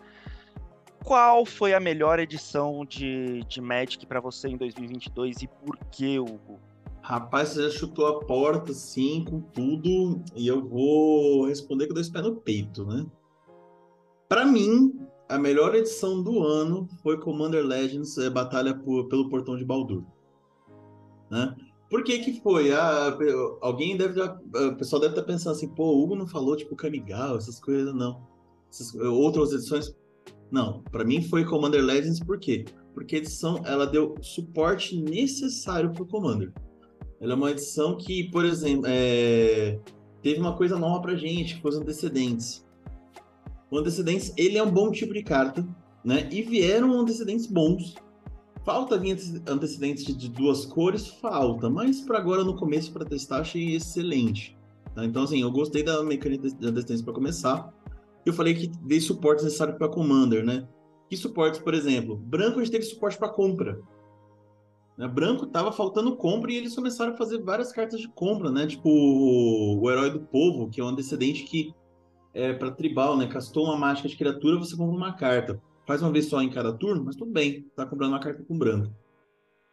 [1.06, 6.20] Qual foi a melhor edição de, de Magic para você em 2022 e por que,
[6.20, 6.73] Hugo?
[7.04, 12.10] Rapaz, você já chutou a porta, assim, com tudo, e eu vou responder com dois
[12.10, 13.06] pés no peito, né?
[14.30, 19.58] Para mim, a melhor edição do ano foi Commander Legends é, Batalha por, pelo Portão
[19.58, 20.02] de Baldur.
[21.30, 21.54] Né?
[21.90, 22.72] Por que que foi?
[22.72, 23.18] Ah,
[23.60, 24.22] alguém deve...
[24.22, 27.94] O pessoal deve estar pensando assim, pô, o Hugo não falou, tipo, Kamigawa, essas coisas,
[27.94, 28.26] não.
[28.72, 29.94] Essas, outras edições...
[30.50, 32.64] Não, para mim foi Commander Legends, por quê?
[32.94, 36.54] Porque a edição, ela deu suporte necessário pro Commander.
[37.24, 39.80] Ela é uma edição que, por exemplo, é...
[40.22, 42.66] teve uma coisa nova pra gente, que foi os antecedentes.
[43.72, 45.66] O antecedentes, ele é um bom tipo de carta,
[46.04, 46.28] né?
[46.30, 47.96] E vieram antecedentes bons.
[48.66, 51.08] Falta vir antecedentes de duas cores?
[51.08, 54.58] Falta, mas para agora, no começo, para testar, achei excelente.
[54.94, 55.06] Tá?
[55.06, 57.74] Então, assim, eu gostei da mecânica de antecedentes para começar.
[58.26, 60.68] eu falei que dei suporte necessário para Commander, né?
[61.10, 62.18] Que suportes, por exemplo?
[62.18, 63.80] Branco a gente teve suporte para compra.
[64.98, 65.08] Né?
[65.08, 68.68] Branco tava faltando compra e eles começaram a fazer várias cartas de compra, né?
[68.68, 71.74] Tipo o Herói do Povo, que é um antecedente que
[72.34, 73.28] é para tribal, né?
[73.28, 75.62] Castou uma mágica de criatura, você compra uma carta.
[75.86, 78.58] Faz uma vez só em cada turno, mas tudo bem, tá comprando uma carta com
[78.58, 78.94] branco.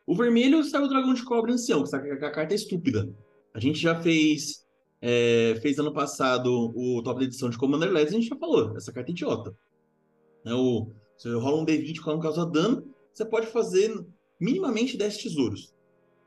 [0.06, 3.08] O vermelho saiu o Dragão de Cobre Ancião, que a carta é estúpida.
[3.54, 4.66] A gente já fez
[5.00, 8.76] é, fez ano passado o top da edição de Commander Legends, a gente já falou,
[8.76, 9.56] essa carta é idiota.
[10.44, 14.04] É o, você rola um D20 quando causa dano, você pode fazer
[14.40, 15.74] minimamente 10 tesouros.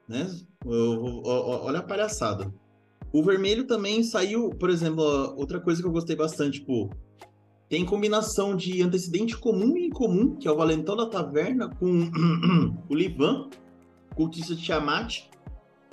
[0.08, 0.30] Né?
[0.66, 2.54] Olha a palhaçada.
[3.12, 5.04] O vermelho também saiu, por exemplo,
[5.38, 6.90] outra coisa que eu gostei bastante, tipo,
[7.70, 12.10] tem combinação de antecedente comum e incomum, que é o Valentão da Taverna, com
[12.90, 13.50] o Livan,
[14.16, 15.30] cultista de Tiamat.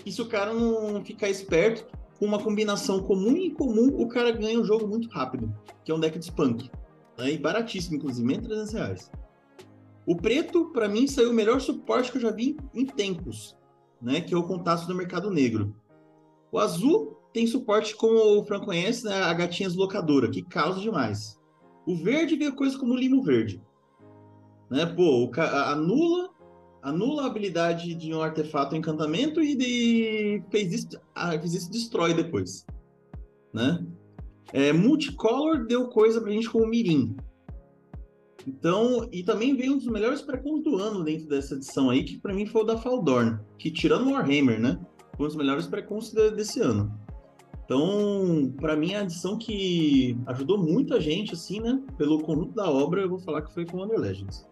[0.04, 1.86] E se o cara não ficar esperto,
[2.18, 5.54] com uma combinação comum e incomum, o cara ganha o jogo muito rápido,
[5.84, 6.70] que é um deck de Spunk.
[7.18, 7.32] Né?
[7.32, 9.10] E baratíssimo, inclusive, menos 300 reais.
[10.06, 13.56] O preto, para mim, saiu o melhor suporte que eu já vi em tempos,
[14.00, 14.20] né?
[14.20, 15.74] que é o contato do mercado negro.
[16.50, 19.22] O azul tem suporte, como o Fran conhece, né?
[19.22, 21.38] a gatinha deslocadora, que causa demais.
[21.86, 23.62] O verde veio coisa como o limo verde.
[24.70, 24.86] Né?
[24.86, 26.30] Pô, anula
[26.82, 30.42] anula a habilidade de um artefato encantamento e de...
[30.50, 30.88] fez, isso,
[31.40, 32.64] fez isso destrói depois.
[33.52, 33.84] Né?
[34.52, 37.16] É, multicolor deu coisa pra gente como Mirim.
[38.46, 42.18] Então, e também veio um dos melhores pré-cons do ano dentro dessa edição aí, que
[42.18, 44.80] para mim foi o da Faldorn, que tirando o Warhammer, né?
[45.16, 46.98] Foi um dos melhores pré-cons desse ano.
[47.64, 51.80] Então, para mim, a edição que ajudou muita gente, assim, né?
[51.96, 54.48] Pelo conjunto da obra, eu vou falar que foi com Under Legends.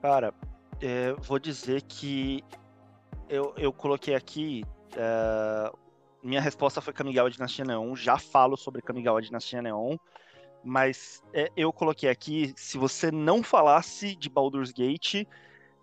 [0.00, 0.32] Cara,
[0.80, 2.44] é, vou dizer que
[3.28, 4.62] eu, eu coloquei aqui.
[4.96, 5.72] É,
[6.22, 7.96] minha resposta foi Kamigawa Dinastia Neon.
[7.96, 9.96] Já falo sobre Kamigawa Dinastia Neon.
[10.64, 15.26] Mas é, eu coloquei aqui, se você não falasse de Baldur's Gate,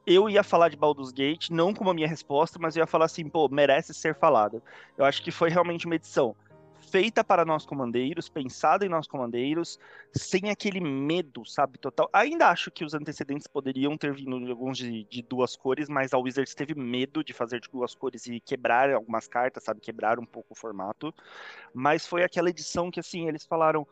[0.05, 3.05] eu ia falar de Baldur's Gate, não como a minha resposta, mas eu ia falar
[3.05, 4.61] assim, pô, merece ser falado.
[4.97, 6.35] Eu acho que foi realmente uma edição
[6.81, 9.79] feita para nós comandeiros, pensada em nós comandeiros,
[10.11, 12.09] sem aquele medo, sabe, total.
[12.11, 16.13] Ainda acho que os antecedentes poderiam ter vindo de alguns de, de, duas cores, mas
[16.13, 20.19] a Wizards teve medo de fazer de duas cores e quebrar algumas cartas, sabe, quebrar
[20.19, 21.13] um pouco o formato.
[21.73, 23.87] Mas foi aquela edição que, assim, eles falaram,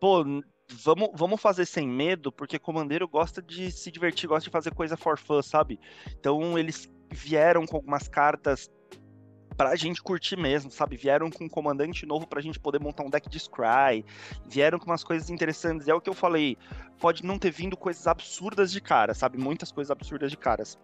[0.00, 0.24] pô,
[0.70, 4.96] vamos, vamos fazer sem medo, porque comandeiro gosta de se divertir, gosta de fazer coisa
[4.96, 5.80] for fun, sabe?
[6.18, 8.70] Então eles vieram com algumas cartas
[9.56, 10.96] pra gente curtir mesmo, sabe?
[10.96, 14.04] Vieram com um comandante novo pra gente poder montar um deck de Scry,
[14.46, 15.88] vieram com umas coisas interessantes.
[15.88, 16.56] É o que eu falei,
[17.00, 19.36] pode não ter vindo coisas absurdas de cara, sabe?
[19.36, 20.78] Muitas coisas absurdas de caras.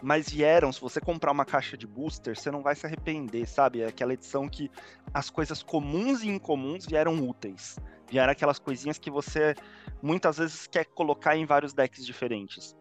[0.00, 3.80] Mas vieram, se você comprar uma caixa de booster, você não vai se arrepender, sabe?
[3.80, 4.70] É aquela edição que
[5.12, 7.76] as coisas comuns e incomuns vieram úteis.
[8.08, 9.54] Vieram aquelas coisinhas que você
[10.02, 12.76] muitas vezes quer colocar em vários decks diferentes.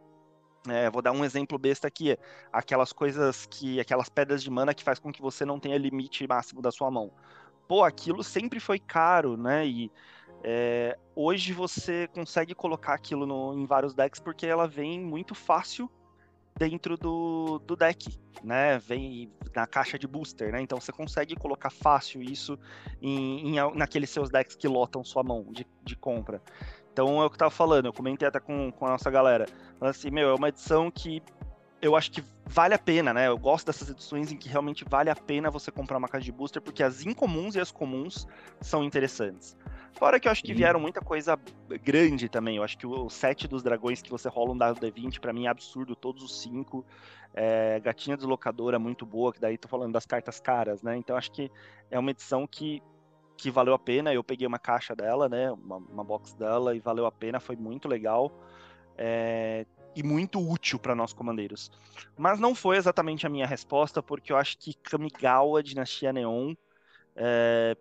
[0.67, 2.17] É, vou dar um exemplo besta aqui,
[2.51, 6.25] aquelas coisas que, aquelas pedras de mana que faz com que você não tenha limite
[6.27, 7.12] máximo da sua mão.
[7.67, 9.65] Pô, aquilo sempre foi caro, né?
[9.65, 9.91] E
[10.43, 15.89] é, hoje você consegue colocar aquilo no, em vários decks porque ela vem muito fácil
[16.58, 18.78] dentro do, do deck, né?
[18.80, 20.62] Vem na caixa de booster, né?
[20.62, 22.58] Então você consegue colocar fácil isso
[23.02, 26.42] em, em naqueles seus decks que lotam sua mão de, de compra.
[26.92, 29.46] Então é o que eu tava falando, eu comentei até com, com a nossa galera.
[29.82, 31.24] Assim, meu, é uma edição que
[31.84, 33.28] eu acho que vale a pena, né?
[33.28, 36.32] Eu gosto dessas edições em que realmente vale a pena você comprar uma caixa de
[36.32, 38.26] booster, porque as incomuns e as comuns
[38.62, 39.58] são interessantes.
[39.91, 41.38] Fora que eu acho que vieram muita coisa
[41.84, 42.56] grande também.
[42.56, 45.46] Eu acho que o set dos dragões que você rola um dado D20, para mim
[45.46, 46.86] é absurdo, todos os cinco.
[47.34, 50.96] É, gatinha deslocadora muito boa, que daí tô falando das cartas caras, né?
[50.96, 51.52] Então acho que
[51.91, 52.82] é uma edição que
[53.36, 54.13] que valeu a pena.
[54.13, 55.52] Eu peguei uma caixa dela, né?
[55.52, 58.32] Uma, uma box dela e valeu a pena, foi muito legal.
[58.98, 61.71] É, e muito útil para nós comandeiros.
[62.17, 66.56] Mas não foi exatamente a minha resposta, porque eu acho que Kamigawa Dinastia Neon
[67.15, 67.77] é,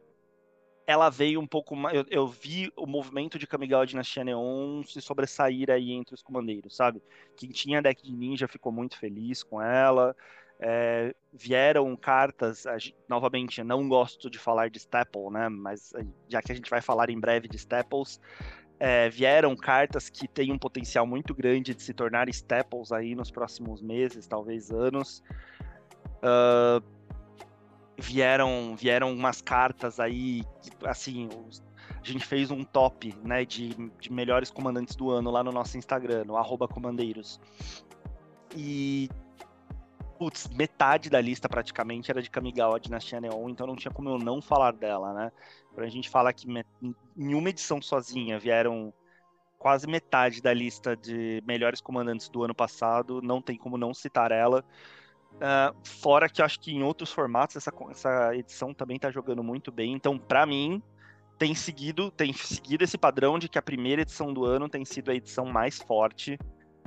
[0.87, 1.96] ela veio um pouco mais.
[1.96, 6.77] Eu, eu, vi o movimento de Kamigawa Dinastia Neon se sobressair aí entre os comandeiros,
[6.77, 7.03] sabe?
[7.37, 10.14] Quem tinha deck de ninja ficou muito feliz com ela.
[10.64, 12.64] É, vieram cartas,
[13.09, 15.48] novamente, não gosto de falar de Staple, né?
[15.48, 18.20] Mas eh, já que a gente vai falar em breve de Staples,
[18.85, 23.31] é, vieram cartas que têm um potencial muito grande de se tornar Staples aí nos
[23.31, 25.23] próximos meses, talvez anos.
[26.18, 26.83] Uh,
[27.97, 30.42] vieram, vieram umas cartas aí,
[30.85, 31.29] assim,
[31.87, 33.68] a gente fez um top, né, de,
[34.01, 37.40] de melhores comandantes do ano lá no nosso Instagram, no arroba comandeiros.
[38.57, 39.09] E
[40.12, 44.18] putz, metade da lista praticamente era de Kamigawa Dinastia Neon, então não tinha como eu
[44.18, 45.33] não falar dela, né?
[45.75, 46.46] Pra gente falar que
[47.16, 48.92] em uma edição sozinha vieram
[49.59, 54.33] quase metade da lista de melhores comandantes do ano passado, não tem como não citar
[54.33, 54.64] ela.
[55.35, 59.42] Uh, fora que eu acho que em outros formatos essa, essa edição também tá jogando
[59.42, 59.92] muito bem.
[59.92, 60.83] Então, para mim,
[61.38, 65.11] tem seguido, tem seguido esse padrão de que a primeira edição do ano tem sido
[65.11, 66.38] a edição mais forte.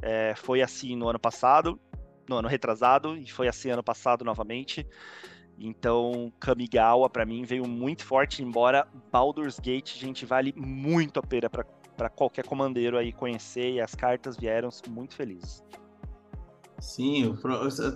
[0.01, 1.79] É, foi assim no ano passado,
[2.27, 4.87] no ano retrasado, e foi assim ano passado novamente.
[5.57, 11.49] Então, Kamigawa, para mim, veio muito forte, embora Baldur's Gate, gente, vale muito a pena
[11.49, 15.63] para qualquer comandeiro aí conhecer, e as cartas vieram muito felizes.
[16.79, 17.35] Sim,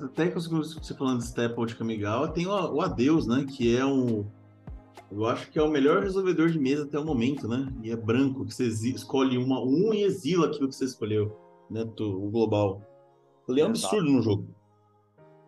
[0.03, 3.45] até que você falando de Staple de Kamigawa, tem o, o Adeus, né?
[3.45, 4.25] Que é um.
[5.11, 7.71] Eu acho que é o melhor resolvedor de mesa até o momento, né?
[7.83, 11.37] E é branco, que você escolhe uma, um e exila aquilo que você escolheu,
[11.69, 11.83] né?
[11.99, 12.81] O global.
[13.49, 14.59] Ele é um absurdo no jogo.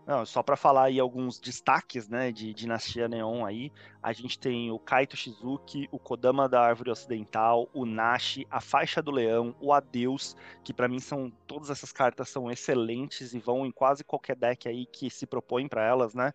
[0.05, 4.71] Não, só para falar aí alguns destaques, né, de Dinastia Neon aí, a gente tem
[4.71, 9.71] o Kaito Shizuki, o Kodama da Árvore Ocidental, o Nashi, a Faixa do Leão, o
[9.71, 14.35] Adeus, que para mim são todas essas cartas são excelentes e vão em quase qualquer
[14.35, 16.33] deck aí que se propõe para elas, né?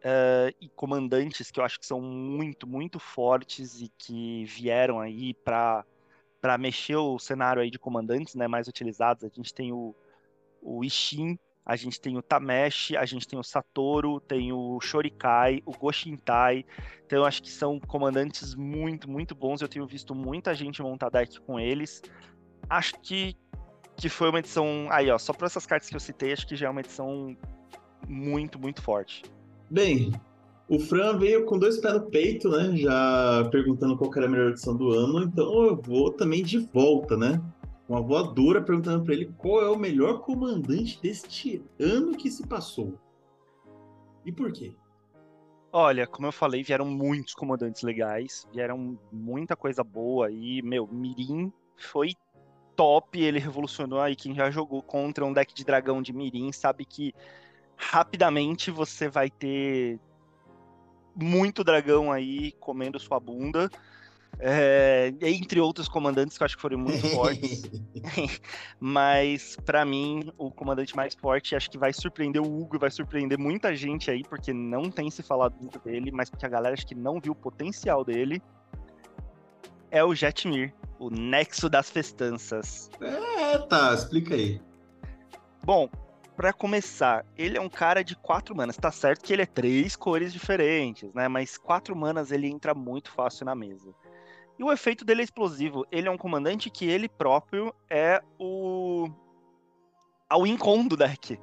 [0.00, 5.34] Uh, e comandantes que eu acho que são muito, muito fortes e que vieram aí
[5.34, 5.84] para
[6.58, 9.24] mexer o cenário aí de comandantes, né, mais utilizados.
[9.24, 9.94] A gente tem o
[10.62, 15.62] o Ishin, a gente tem o Tameshi, a gente tem o Satoru, tem o Shorikai,
[15.64, 16.64] o Goshintai.
[17.06, 19.60] Então acho que são comandantes muito, muito bons.
[19.60, 22.02] Eu tenho visto muita gente montar deck com eles.
[22.68, 23.36] Acho que,
[23.96, 24.88] que foi uma edição.
[24.90, 27.36] Aí, ó, só para essas cartas que eu citei, acho que já é uma edição
[28.08, 29.22] muito, muito forte.
[29.70, 30.12] Bem,
[30.68, 32.76] o Fran veio com dois pés no peito, né?
[32.76, 37.16] Já perguntando qual era a melhor edição do ano, então eu vou também de volta,
[37.16, 37.40] né?
[37.90, 42.96] Uma voadora perguntando para ele qual é o melhor comandante deste ano que se passou.
[44.24, 44.76] E por quê?
[45.72, 51.52] Olha, como eu falei, vieram muitos comandantes legais, vieram muita coisa boa e, meu, Mirim
[51.76, 52.14] foi
[52.76, 56.84] top, ele revolucionou aí quem já jogou contra um deck de dragão de Mirim, sabe
[56.84, 57.12] que
[57.76, 59.98] rapidamente você vai ter
[61.12, 63.68] muito dragão aí comendo sua bunda
[64.38, 67.62] é, entre outros comandantes que eu acho que foram muito fortes.
[68.80, 72.90] Mas, para mim, o comandante mais forte, acho que vai surpreender o Hugo e vai
[72.90, 76.74] surpreender muita gente aí, porque não tem se falado muito dele, mas porque a galera
[76.74, 78.42] acho que não viu o potencial dele.
[79.90, 82.88] É o Jetmir, o Nexo das Festanças.
[83.00, 84.60] É, tá, explica aí.
[85.64, 85.90] Bom,
[86.36, 88.76] para começar, ele é um cara de quatro manas.
[88.76, 91.28] Tá certo que ele é três cores diferentes, né?
[91.28, 93.92] Mas quatro manas ele entra muito fácil na mesa.
[94.60, 95.86] E o efeito dele é explosivo.
[95.90, 99.08] Ele é um comandante que ele próprio é o.
[100.28, 101.40] ao incom do deck.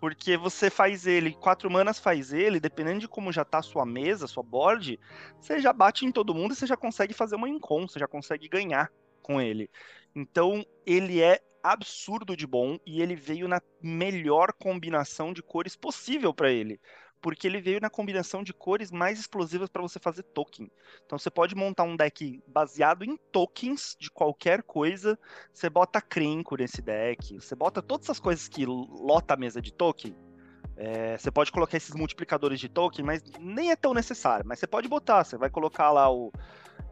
[0.00, 3.84] Porque você faz ele, quatro manas faz ele, dependendo de como já tá a sua
[3.84, 4.98] mesa, sua board,
[5.38, 8.08] você já bate em todo mundo e você já consegue fazer uma incom, você já
[8.08, 9.68] consegue ganhar com ele.
[10.14, 16.32] Então, ele é absurdo de bom e ele veio na melhor combinação de cores possível
[16.32, 16.80] para ele
[17.26, 20.70] porque ele veio na combinação de cores mais explosivas para você fazer token.
[21.04, 25.18] Então você pode montar um deck baseado em tokens de qualquer coisa,
[25.52, 29.72] você bota Krenko nesse deck, você bota todas essas coisas que lota a mesa de
[29.72, 30.14] token.
[30.76, 34.46] É, você pode colocar esses multiplicadores de token, mas nem é tão necessário.
[34.46, 36.30] Mas você pode botar, você vai colocar lá o,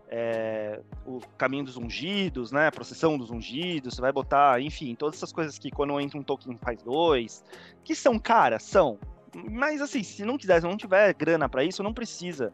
[0.09, 2.67] é, o caminho dos ungidos, né?
[2.67, 6.25] A procissão dos ungidos, você vai botar, enfim, todas essas coisas que quando entra um
[6.25, 7.45] token faz dois,
[7.85, 8.99] que são caras, são.
[9.35, 12.53] Mas assim, se não quiser, se não tiver grana para isso, não precisa.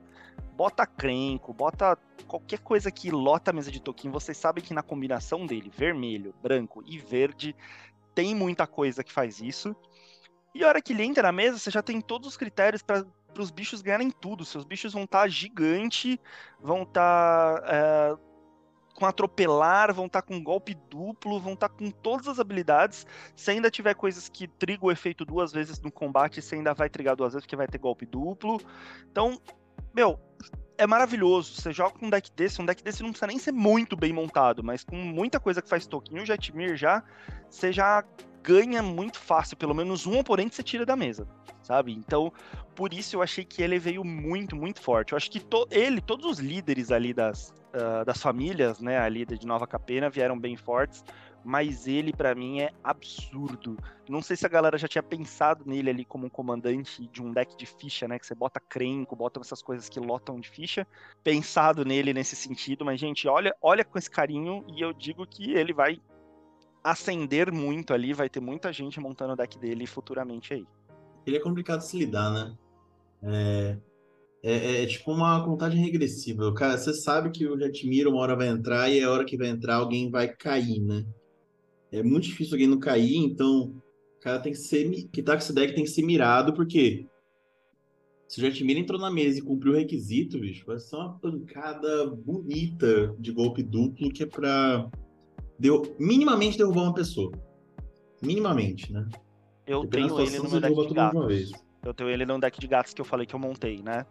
[0.57, 4.13] Bota crenco, bota qualquer coisa que lota a mesa de toquinho.
[4.13, 7.55] Vocês sabem que na combinação dele, vermelho, branco e verde,
[8.15, 9.75] tem muita coisa que faz isso.
[10.55, 13.05] E a hora que ele entra na mesa, você já tem todos os critérios para
[13.39, 14.45] os bichos ganharem tudo.
[14.45, 16.21] Seus bichos vão estar tá gigante,
[16.61, 18.30] vão estar tá, é,
[19.01, 23.07] com atropelar, vão estar tá com golpe duplo, vão estar tá com todas as habilidades.
[23.35, 26.91] Se ainda tiver coisas que trigam o efeito duas vezes no combate, você ainda vai
[26.91, 28.61] trigar duas vezes, porque vai ter golpe duplo.
[29.11, 29.41] Então,
[29.95, 30.21] meu,
[30.77, 31.55] é maravilhoso.
[31.55, 34.13] Você joga com um deck desse, um deck desse não precisa nem ser muito bem
[34.13, 37.03] montado, mas com muita coisa que faz token e o Jetmir já,
[37.49, 38.05] você já
[38.43, 39.57] ganha muito fácil.
[39.57, 41.27] Pelo menos um oponente você tira da mesa,
[41.63, 41.93] sabe?
[41.93, 42.31] Então,
[42.75, 45.13] por isso eu achei que ele veio muito, muito forte.
[45.13, 49.25] Eu acho que to ele, todos os líderes ali das, uh, das famílias, né, ali
[49.25, 51.05] de Nova Capena vieram bem fortes,
[51.45, 53.77] mas ele para mim é absurdo.
[54.09, 57.33] Não sei se a galera já tinha pensado nele ali como um comandante de um
[57.33, 60.87] deck de ficha, né, que você bota crenco, bota essas coisas que lotam de ficha,
[61.23, 65.53] pensado nele nesse sentido, mas gente, olha, olha com esse carinho e eu digo que
[65.53, 66.01] ele vai
[66.83, 70.67] ascender muito ali, vai ter muita gente montando o deck dele futuramente aí.
[71.27, 72.57] ele é complicado de se lidar, né?
[73.23, 73.77] É,
[74.43, 76.53] é, é, tipo uma contagem regressiva.
[76.55, 79.49] Cara, você sabe que o Jetmir uma hora vai entrar e a hora que vai
[79.49, 81.05] entrar alguém vai cair, né?
[81.93, 83.75] É muito difícil alguém não cair, então
[84.17, 84.89] o cara tem que ser.
[85.13, 87.07] Que tá com esse deck tem que ser mirado, porque
[88.29, 92.07] se o Jetmir entrou na mesa e cumpriu o requisito, bicho, vai ser uma pancada
[92.07, 94.89] bonita de golpe duplo que é pra
[95.59, 97.33] deu, minimamente derrubar uma pessoa.
[98.23, 99.07] Minimamente, né?
[99.67, 101.53] Eu tenho ele no meu deck de gatos.
[101.85, 104.07] Eu tenho ele no deck de gatos que eu falei que eu montei, né?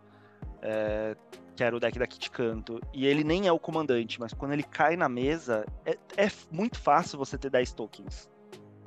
[0.62, 1.16] É,
[1.56, 2.80] que era o deck da Kit Canto.
[2.94, 6.80] E ele nem é o comandante, mas quando ele cai na mesa, é, é muito
[6.80, 8.30] fácil você ter 10 tokens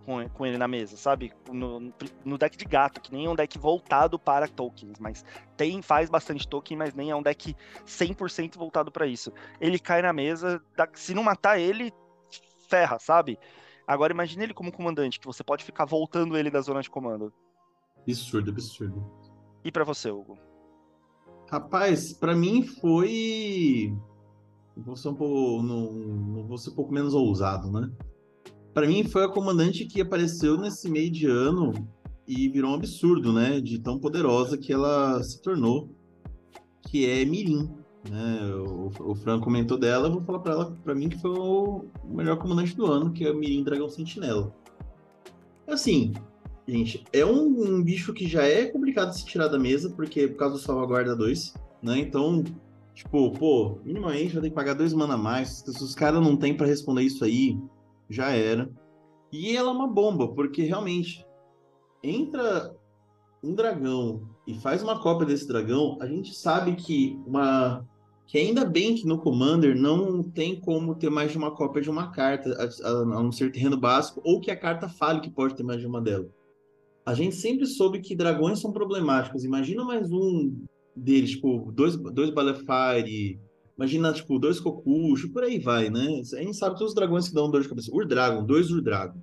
[0.05, 1.33] com, com ele na mesa, sabe?
[1.51, 1.93] No,
[2.25, 5.25] no, deck de gato, que nem é um deck voltado para tokens, mas
[5.57, 7.55] tem faz bastante token, mas nem é um deck
[7.87, 9.33] 100% voltado para isso.
[9.61, 10.63] Ele cai na mesa,
[10.95, 11.93] se não matar ele,
[12.69, 13.39] ferra, sabe?
[13.87, 17.33] Agora imagine ele como comandante, que você pode ficar voltando ele da zona de comando.
[18.01, 19.13] Absurdo, absurdo.
[19.65, 20.39] E para você, Hugo?
[21.53, 23.95] Rapaz, para mim foi.
[24.75, 25.63] Vou ser um pouco.
[25.63, 27.93] Não, vou ser um pouco menos ousado, né?
[28.73, 31.75] Para mim foi a comandante que apareceu nesse meio de ano
[32.27, 33.61] e virou um absurdo, né?
[33.61, 35.95] De tão poderosa que ela se tornou,
[36.89, 37.71] que é Mirim.
[38.09, 38.55] Né?
[38.55, 41.85] O, o Fran comentou dela, eu vou falar para ela, para mim que foi o
[42.07, 44.57] melhor comandante do ano, que é Mirim Dragão Sentinela.
[45.69, 46.15] Assim,
[46.73, 50.27] gente, é um, um, bicho que já é complicado de se tirar da mesa, porque
[50.27, 51.99] por causa do salvaguarda 2, né?
[51.99, 52.43] Então,
[52.95, 55.63] tipo, pô, minimamente já tem que pagar dois mana a mais.
[55.67, 57.59] Se os caras não tem para responder isso aí,
[58.09, 58.71] já era.
[59.31, 61.27] E ela é uma bomba, porque realmente
[62.03, 62.75] entra
[63.43, 67.87] um dragão e faz uma cópia desse dragão, a gente sabe que uma
[68.25, 71.91] que ainda bem que no Commander não tem como ter mais de uma cópia de
[71.91, 75.29] uma carta, a, a, a não ser terreno básico, ou que a carta fale que
[75.29, 76.27] pode ter mais de uma dela
[77.05, 79.45] a gente sempre soube que dragões são problemáticos.
[79.45, 80.55] Imagina mais um
[80.95, 83.41] deles, tipo, dois, dois Balefire,
[83.77, 86.21] imagina, tipo, dois Kokusho, por aí vai, né?
[86.35, 87.93] A gente sabe todos os dragões que dão dor de cabeça.
[87.93, 89.21] Urdragon, dois Urdragon.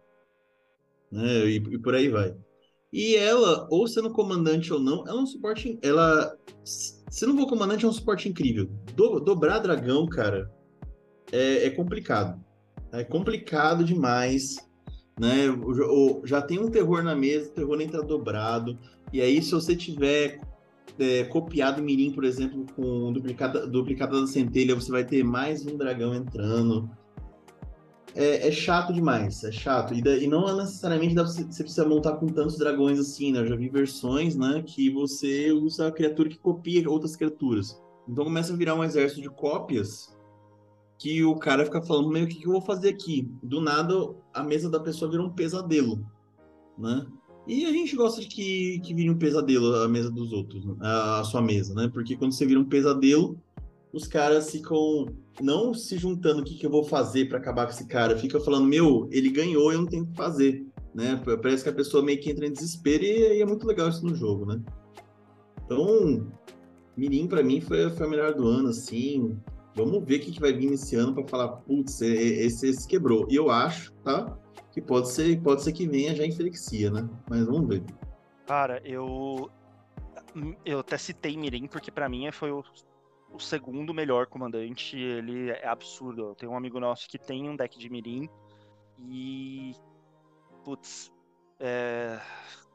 [1.11, 1.45] Né?
[1.45, 2.35] E, e por aí vai.
[2.91, 5.77] E ela, ou sendo comandante ou não, ela é um suporte.
[5.81, 6.35] Ela.
[6.63, 8.69] Se não for comandante, é um suporte incrível.
[8.95, 10.51] Do, dobrar dragão, cara,
[11.31, 12.43] é, é complicado.
[12.91, 14.57] É complicado demais
[15.19, 15.45] né?
[16.23, 18.77] Já tem um terror na mesa, o terror entra dobrado.
[19.11, 20.39] E aí, se você tiver
[20.97, 25.77] é, copiado Mirim, por exemplo, com duplicada, duplicada da centelha, você vai ter mais um
[25.77, 26.89] dragão entrando.
[28.15, 29.93] É, é chato demais, é chato.
[29.93, 33.39] E, e não necessariamente dá, você, você precisa montar com tantos dragões assim, né?
[33.39, 37.79] Eu já vi versões, né, que você usa a criatura que copia outras criaturas.
[38.07, 40.17] Então começa a virar um exército de cópias
[40.99, 43.31] que o cara fica falando, meio o que, que eu vou fazer aqui?
[43.41, 43.93] Do nada,
[44.33, 46.05] a mesa da pessoa vira um pesadelo,
[46.77, 47.07] né?
[47.47, 51.21] E a gente gosta de que, que vire um pesadelo a mesa dos outros, a,
[51.21, 51.89] a sua mesa, né?
[51.91, 53.39] Porque quando você vira um pesadelo,
[53.93, 55.07] os caras ficam
[55.41, 58.37] não se juntando o que, que eu vou fazer para acabar com esse cara, fica
[58.41, 61.19] falando, meu, ele ganhou, eu não tenho o que fazer, né?
[61.41, 64.05] Parece que a pessoa meio que entra em desespero e, e é muito legal isso
[64.05, 64.61] no jogo, né?
[65.65, 66.29] Então,
[66.97, 69.37] Mirim para mim foi, foi a melhor do ano, assim.
[69.75, 73.27] Vamos ver o que, que vai vir nesse ano para falar, putz, esse, esse quebrou.
[73.29, 74.37] E eu acho, tá?
[74.71, 77.07] Que pode ser, pode ser que venha já inflexia, né?
[77.29, 77.83] Mas vamos ver.
[78.45, 79.49] Cara, eu
[80.65, 82.63] eu até citei Mirim porque para mim foi o,
[83.31, 84.97] o, segundo melhor comandante.
[84.97, 86.35] Ele é absurdo.
[86.35, 88.29] Tenho um amigo nosso que tem um deck de Mirim
[88.99, 89.73] e
[90.63, 91.11] putz,
[91.59, 92.19] é,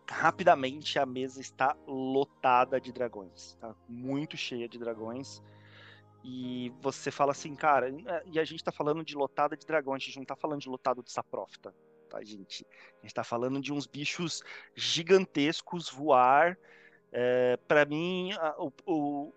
[0.08, 3.74] rapidamente a mesa está lotada de dragões, tá?
[3.88, 5.42] Muito cheia de dragões.
[6.26, 9.92] E você fala assim, cara, é, e a gente tá falando de lotada de dragão,
[9.92, 11.74] a gente não tá falando de lotado de saprófita,
[12.08, 12.66] tá, gente?
[12.98, 14.42] A gente tá falando de uns bichos
[14.74, 16.58] gigantescos voar.
[17.12, 19.32] É, para mim, a, o, o,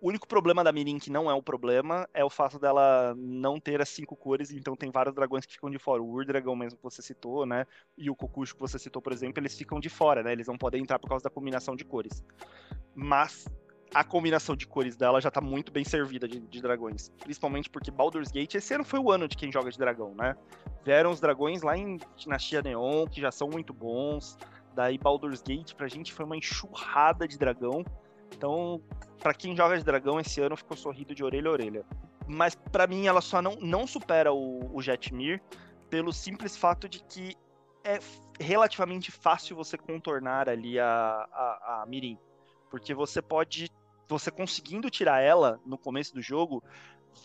[0.00, 3.82] único problema da Mirim que não é o problema é o fato dela não ter
[3.82, 6.00] as cinco cores, então tem vários dragões que ficam de fora.
[6.00, 7.66] O Urdragão mesmo que você citou, né?
[7.96, 10.30] E o Kokusho que você citou, por exemplo, eles ficam de fora, né?
[10.30, 12.24] Eles não podem entrar por causa da combinação de cores.
[12.94, 13.44] Mas
[13.92, 17.10] a combinação de cores dela já tá muito bem servida de, de, dragões.
[17.20, 20.36] Principalmente porque Baldur's Gate, esse ano foi o ano de quem joga de dragão, né?
[20.84, 24.36] Vieram os dragões lá em Dinastia Neon, que já são muito bons.
[24.74, 27.84] Daí Baldur's Gate pra gente foi uma enxurrada de dragão.
[28.34, 28.80] Então,
[29.18, 31.84] para quem joga de dragão esse ano ficou sorrido de orelha a orelha.
[32.26, 35.40] Mas para mim ela só não, não supera o, o Jetmir
[35.88, 37.34] pelo simples fato de que
[37.82, 37.98] é
[38.38, 40.86] relativamente fácil você contornar ali a,
[41.32, 42.18] a, a Mirim
[42.70, 43.70] porque você pode
[44.08, 46.64] você conseguindo tirar ela no começo do jogo,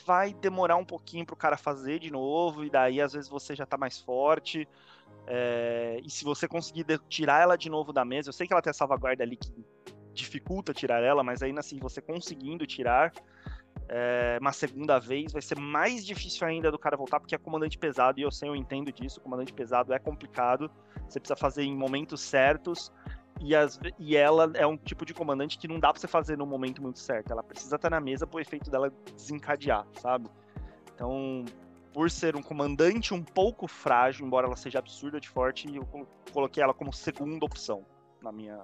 [0.05, 3.65] vai demorar um pouquinho pro cara fazer de novo, e daí às vezes você já
[3.65, 4.67] tá mais forte.
[5.25, 8.61] É, e se você conseguir tirar ela de novo da mesa, eu sei que ela
[8.61, 9.53] tem a salvaguarda ali que
[10.13, 13.13] dificulta tirar ela, mas ainda assim você conseguindo tirar
[13.89, 17.77] é, uma segunda vez vai ser mais difícil ainda do cara voltar, porque é comandante
[17.77, 20.69] pesado, e eu sei, eu entendo disso, comandante pesado é complicado,
[21.07, 22.91] você precisa fazer em momentos certos,
[23.41, 26.37] e, as, e ela é um tipo de comandante que não dá pra você fazer
[26.37, 30.29] no momento muito certo, ela precisa estar na mesa pro efeito dela desencadear, sabe?
[30.93, 31.45] Então,
[31.93, 35.87] por ser um comandante um pouco frágil, embora ela seja absurda de forte, eu
[36.31, 37.85] coloquei ela como segunda opção
[38.21, 38.59] na minha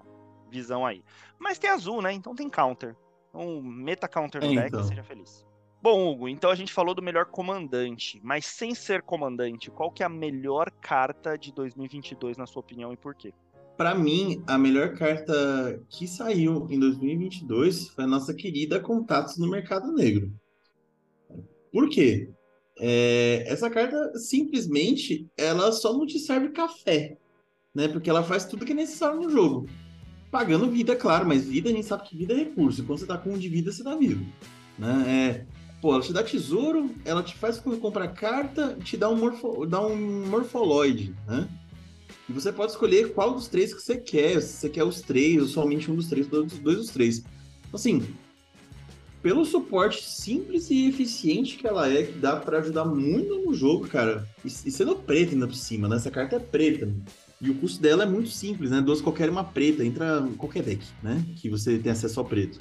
[0.49, 1.03] visão aí.
[1.37, 2.11] Mas tem azul, né?
[2.11, 2.95] Então tem counter.
[3.29, 4.81] Então meta counter no é, deck então.
[4.81, 5.45] e seja feliz.
[5.81, 10.03] Bom, Hugo, então a gente falou do melhor comandante, mas sem ser comandante, qual que
[10.03, 13.33] é a melhor carta de 2022 na sua opinião e por quê?
[13.79, 19.49] Para mim, a melhor carta que saiu em 2022 foi a nossa querida Contatos no
[19.49, 20.33] Mercado Negro.
[21.71, 22.29] Por quê?
[22.77, 27.17] É, essa carta simplesmente ela só não te serve café,
[27.73, 27.87] né?
[27.87, 29.69] Porque ela faz tudo que é necessário no jogo.
[30.29, 32.83] Pagando vida, claro, mas vida a gente sabe que vida é recurso.
[32.83, 34.25] Quando você tá com um de vida, você tá vivo.
[34.77, 35.05] Né?
[35.07, 35.45] É,
[35.81, 39.79] pô, ela te dá tesouro, ela te faz comprar carta, te dá um, morfo, dá
[39.79, 41.47] um morfoloide, né?
[42.29, 45.41] E você pode escolher qual dos três que você quer, se você quer os três,
[45.41, 47.23] ou somente um dos três, dois, dois dos três.
[47.73, 48.05] Assim,
[49.21, 53.87] pelo suporte simples e eficiente que ela é, que dá para ajudar muito no jogo,
[53.87, 54.27] cara.
[54.45, 55.95] E, e sendo preta ainda por cima, né?
[55.95, 56.87] Essa carta é preta.
[57.41, 58.79] E o custo dela é muito simples, né?
[58.79, 61.25] Duas qualquer uma preta, entra qualquer deck, né?
[61.37, 62.59] Que você tem acesso ao preto.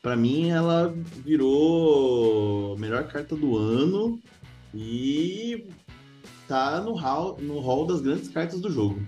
[0.00, 0.94] Para mim, ela
[1.24, 4.20] virou a melhor carta do ano
[4.74, 5.66] e
[6.52, 9.00] tá no hall, no hall das grandes cartas do jogo.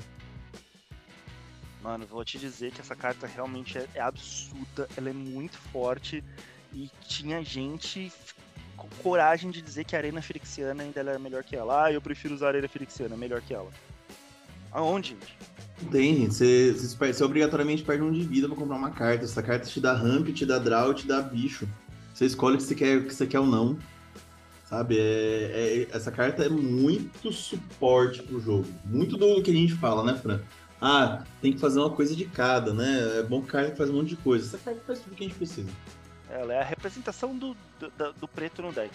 [1.83, 6.25] Mano, vou te dizer que essa carta realmente é, é absurda, ela é muito forte
[6.73, 8.11] e tinha gente
[8.79, 11.85] com coragem de dizer que a Arena Firixiana ainda era melhor que ela.
[11.85, 13.69] Ah, eu prefiro usar a Arena Firixiana, melhor que ela.
[14.73, 15.37] Aonde, gente?
[15.91, 19.27] Tem, você, você, você, obrigatoriamente perde um de vida pra comprar uma carta.
[19.27, 21.69] Essa carta te dá ramp, te dá draw, te dá bicho.
[22.15, 23.79] Você escolhe o que você quer, o que você quer ou não.
[24.75, 24.99] Sabe?
[24.99, 28.67] É, é, essa carta é muito suporte pro jogo.
[28.85, 30.41] Muito do que a gente fala, né, Fran?
[30.81, 33.21] Ah, tem que fazer uma coisa de cada, né?
[33.21, 34.49] É bom que carta faz um monte de coisa.
[34.49, 35.71] Essa carta faz tudo que a gente precisa.
[36.29, 38.93] Ela é a representação do, do, do preto no deck,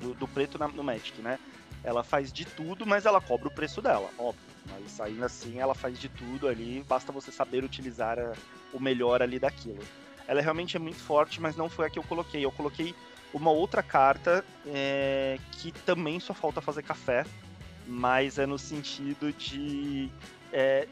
[0.00, 1.40] do, do preto na, no Magic, né?
[1.82, 4.40] Ela faz de tudo, mas ela cobra o preço dela, óbvio.
[4.70, 8.32] Mas ainda assim ela faz de tudo ali, basta você saber utilizar a,
[8.72, 9.82] o melhor ali daquilo.
[10.28, 12.44] Ela realmente é muito forte, mas não foi a que eu coloquei.
[12.44, 12.94] Eu coloquei
[13.32, 17.24] uma outra carta é, que também só falta fazer café,
[17.86, 20.10] mas é no sentido de,
[20.52, 20.86] é,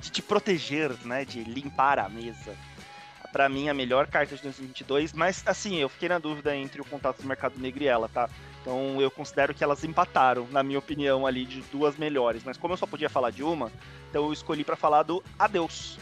[0.00, 1.24] de te proteger, né?
[1.24, 2.56] De limpar a mesa
[3.32, 6.84] para mim, a melhor carta de 2022, mas assim, eu fiquei na dúvida entre o
[6.84, 8.28] contato do Mercado Negro e ela, tá?
[8.60, 12.42] Então eu considero que elas empataram, na minha opinião, ali de duas melhores.
[12.44, 13.70] Mas como eu só podia falar de uma,
[14.08, 15.98] então eu escolhi para falar do Adeus.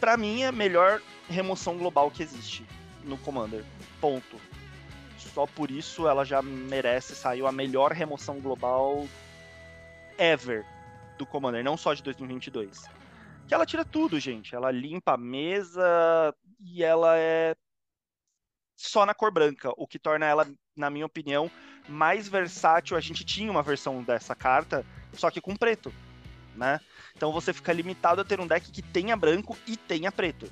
[0.00, 2.66] Para mim, é a melhor remoção global que existe
[3.04, 3.64] no Commander.
[4.00, 4.36] Ponto.
[5.34, 9.06] Só por isso ela já merece sair a melhor remoção global
[10.18, 10.64] ever
[11.16, 12.84] do Commander, não só de 2022.
[13.48, 14.54] Que ela tira tudo, gente.
[14.54, 17.56] Ela limpa a mesa, e ela é
[18.76, 21.50] só na cor branca, o que torna ela, na minha opinião,
[21.88, 22.96] mais versátil.
[22.96, 25.92] A gente tinha uma versão dessa carta, só que com preto,
[26.54, 26.80] né?
[27.16, 30.50] Então você fica limitado a ter um deck que tenha branco e tenha preto.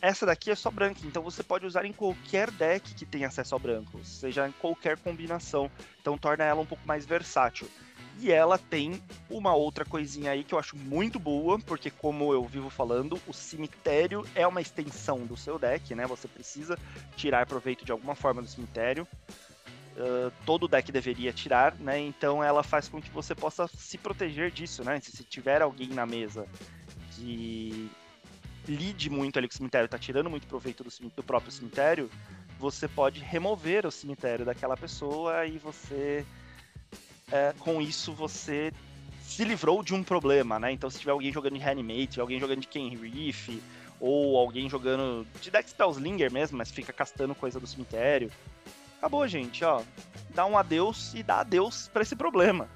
[0.00, 3.54] Essa daqui é só branca, então você pode usar em qualquer deck que tenha acesso
[3.54, 5.70] ao branco, seja em qualquer combinação.
[6.00, 7.68] Então torna ela um pouco mais versátil.
[8.18, 12.44] E ela tem uma outra coisinha aí que eu acho muito boa, porque como eu
[12.44, 16.06] vivo falando, o cemitério é uma extensão do seu deck, né?
[16.06, 16.78] Você precisa
[17.14, 19.06] tirar proveito de alguma forma do cemitério.
[19.96, 21.98] Uh, todo deck deveria tirar, né?
[21.98, 24.98] Então ela faz com que você possa se proteger disso, né?
[25.00, 26.46] Se, se tiver alguém na mesa
[27.12, 27.90] que
[28.66, 32.10] lide muito ali com o cemitério, tá tirando muito proveito do, do próprio cemitério,
[32.58, 36.24] você pode remover o cemitério daquela pessoa e você
[37.30, 38.72] é, com isso você
[39.22, 40.70] se livrou de um problema, né?
[40.72, 43.48] Então, se tiver alguém jogando de Reanimate, alguém jogando de Ken Reef,
[43.98, 48.30] ou alguém jogando de Deck Spellslinger mesmo, mas fica castando coisa do cemitério,
[48.98, 49.82] acabou, gente, ó.
[50.30, 52.68] Dá um adeus e dá adeus para esse problema,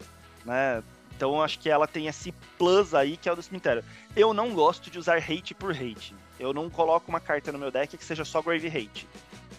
[0.44, 0.82] né?
[1.20, 3.84] Então, acho que ela tem esse plus aí que é o do cemitério.
[4.16, 6.14] Eu não gosto de usar hate por hate.
[6.38, 9.06] Eu não coloco uma carta no meu deck que seja só Grave Hate,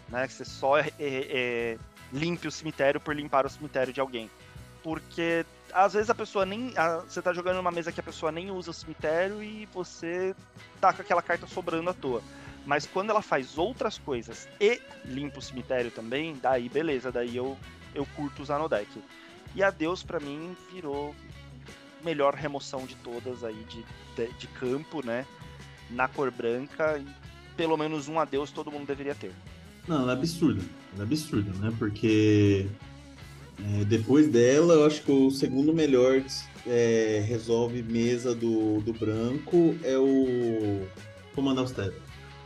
[0.09, 0.25] né?
[0.25, 1.77] Que você só é, é, é
[2.11, 4.27] limpe o cemitério por limpar o cemitério de alguém
[4.81, 6.73] porque às vezes a pessoa nem.
[6.75, 10.35] A, você tá jogando numa mesa que a pessoa nem usa o cemitério e você
[10.79, 12.23] tá com aquela carta sobrando à toa.
[12.65, 17.55] Mas quando ela faz outras coisas e limpa o cemitério também, daí beleza, daí eu,
[17.93, 18.89] eu curto usar no deck.
[19.53, 21.13] E a Deus para mim virou
[22.03, 23.85] melhor remoção de todas aí de,
[24.15, 25.25] de, de campo, né?
[25.89, 26.97] Na cor branca.
[26.97, 27.05] E
[27.55, 29.31] pelo menos um adeus todo mundo deveria ter.
[29.87, 30.61] Não, ela é absurda.
[30.93, 31.73] Ela é absurda, né?
[31.77, 32.67] Porque
[33.59, 36.23] é, depois dela, eu acho que o segundo melhor
[36.65, 40.85] é, resolve mesa do, do branco é o
[41.35, 41.93] Comando Austero.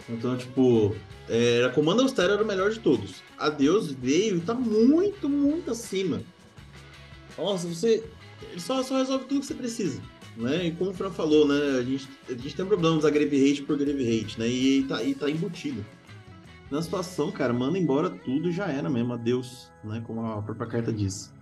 [0.09, 0.95] Então, tipo,
[1.27, 3.23] era Comando Austero era o melhor de todos.
[3.37, 6.21] A Deus veio e tá muito, muito acima.
[7.37, 8.03] Nossa, você.
[8.41, 10.01] Ele só, só resolve tudo que você precisa.
[10.35, 10.65] Né?
[10.65, 11.79] E como o Fran falou, né?
[11.79, 14.47] A gente, a gente tem um problema usar Grave Hate por Grave Hate, né?
[14.47, 15.85] E tá, e tá embutido.
[16.69, 19.13] Na situação, cara, manda embora tudo e já era mesmo.
[19.13, 20.03] Adeus, né?
[20.05, 21.33] Como a própria carta diz.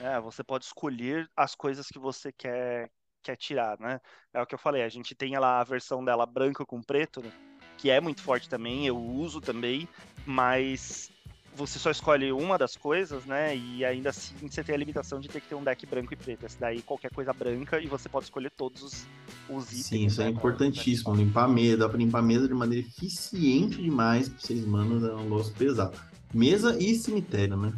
[0.00, 2.90] É, você pode escolher as coisas que você quer,
[3.22, 4.00] quer tirar, né?
[4.32, 7.22] É o que eu falei, a gente tem lá a versão dela branca com preto,
[7.22, 7.30] né?
[7.76, 9.88] que é muito forte também, eu uso também,
[10.24, 11.10] mas
[11.54, 13.56] você só escolhe uma das coisas, né?
[13.56, 16.16] E ainda assim você tem a limitação de ter que ter um deck branco e
[16.16, 16.44] preto.
[16.44, 19.06] Esse daí qualquer coisa branca e você pode escolher todos os,
[19.48, 19.86] os itens.
[19.86, 21.14] Sim, isso é né, é importantíssimo.
[21.14, 25.02] Limpar a mesa, dá pra limpar a mesa de maneira eficiente demais pra vocês, manos,
[25.04, 25.98] é um negócio pesado.
[26.32, 27.72] Mesa e cemitério, né?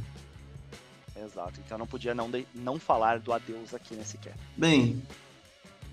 [1.23, 1.61] Exato.
[1.65, 4.39] Então não podia não, de, não falar do adeus aqui nesse cast.
[4.57, 5.03] Bem,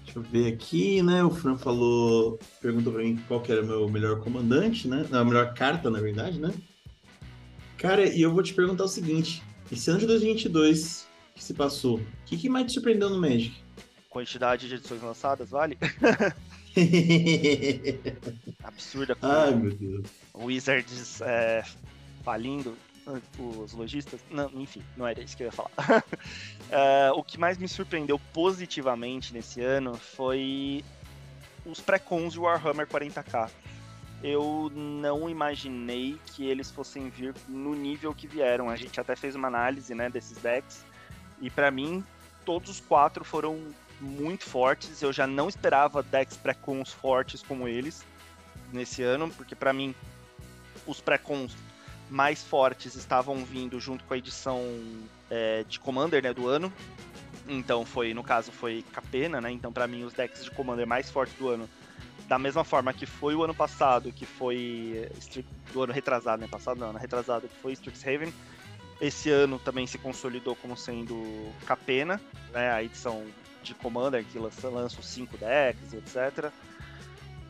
[0.05, 1.23] Deixa eu ver aqui, né?
[1.23, 5.05] O Fran falou, perguntou pra mim qual que era o meu melhor comandante, né?
[5.09, 6.53] Não, a melhor carta, na verdade, né?
[7.83, 11.05] Cara, e eu vou te perguntar o seguinte: esse ano de 2022
[11.35, 13.53] que se passou, o que, que mais te surpreendeu no Magic?
[14.09, 15.77] Quantidade de edições lançadas, vale?
[18.63, 19.17] Absurda.
[19.21, 20.07] Ai, meu Deus.
[20.33, 21.61] Wizards é,
[22.23, 22.73] falindo
[23.37, 24.21] os lojistas.
[24.31, 25.71] Não, enfim, não era isso que eu ia falar.
[25.99, 30.85] uh, o que mais me surpreendeu positivamente nesse ano foi
[31.65, 33.49] os pré-cons de Warhammer 40k.
[34.23, 38.69] Eu não imaginei que eles fossem vir no nível que vieram.
[38.69, 40.85] A gente até fez uma análise né, desses decks.
[41.41, 42.01] E para mim,
[42.45, 43.59] todos os quatro foram
[43.99, 45.01] muito fortes.
[45.01, 48.05] Eu já não esperava decks pré-cons fortes como eles
[48.71, 49.93] nesse ano, porque para mim
[50.87, 51.55] os pré-cons
[52.09, 54.61] mais fortes estavam vindo junto com a edição
[55.29, 56.71] é, de Commander né, do ano.
[57.47, 59.51] Então foi, no caso, foi Capena, né?
[59.51, 61.69] Então para mim os decks de Commander mais fortes do ano,
[62.33, 65.07] da mesma forma que foi o ano passado, que foi
[65.71, 66.47] do ano retrasado, né?
[66.47, 68.33] Passado não, ano retrasado, que foi Strixhaven.
[68.99, 71.15] Esse ano também se consolidou como sendo
[71.67, 72.19] Capena,
[72.51, 72.71] né?
[72.71, 73.23] A edição
[73.61, 76.51] de Commander que lança, lança os 5 decks, etc.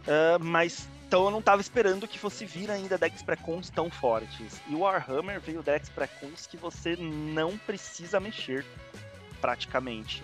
[0.02, 4.60] Uh, mas então eu não estava esperando que fosse vir ainda decks pré-cons tão fortes.
[4.68, 8.66] E o Warhammer veio decks pré-cons que você não precisa mexer,
[9.40, 10.22] praticamente.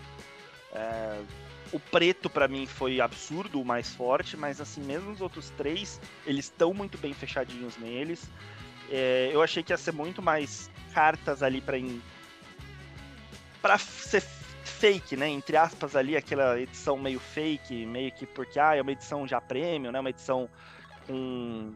[0.73, 1.21] É...
[1.71, 5.99] O preto para mim foi absurdo, o mais forte, mas assim, mesmo os outros três,
[6.25, 8.27] eles estão muito bem fechadinhos neles.
[8.89, 9.29] É...
[9.31, 12.01] Eu achei que ia ser muito mais cartas ali para in...
[13.61, 14.23] para ser
[14.63, 15.27] fake, né?
[15.27, 19.39] Entre aspas ali, aquela edição meio fake, meio que porque ah, é uma edição já
[19.39, 19.99] prêmio, né?
[19.99, 20.49] Uma edição
[21.05, 21.73] com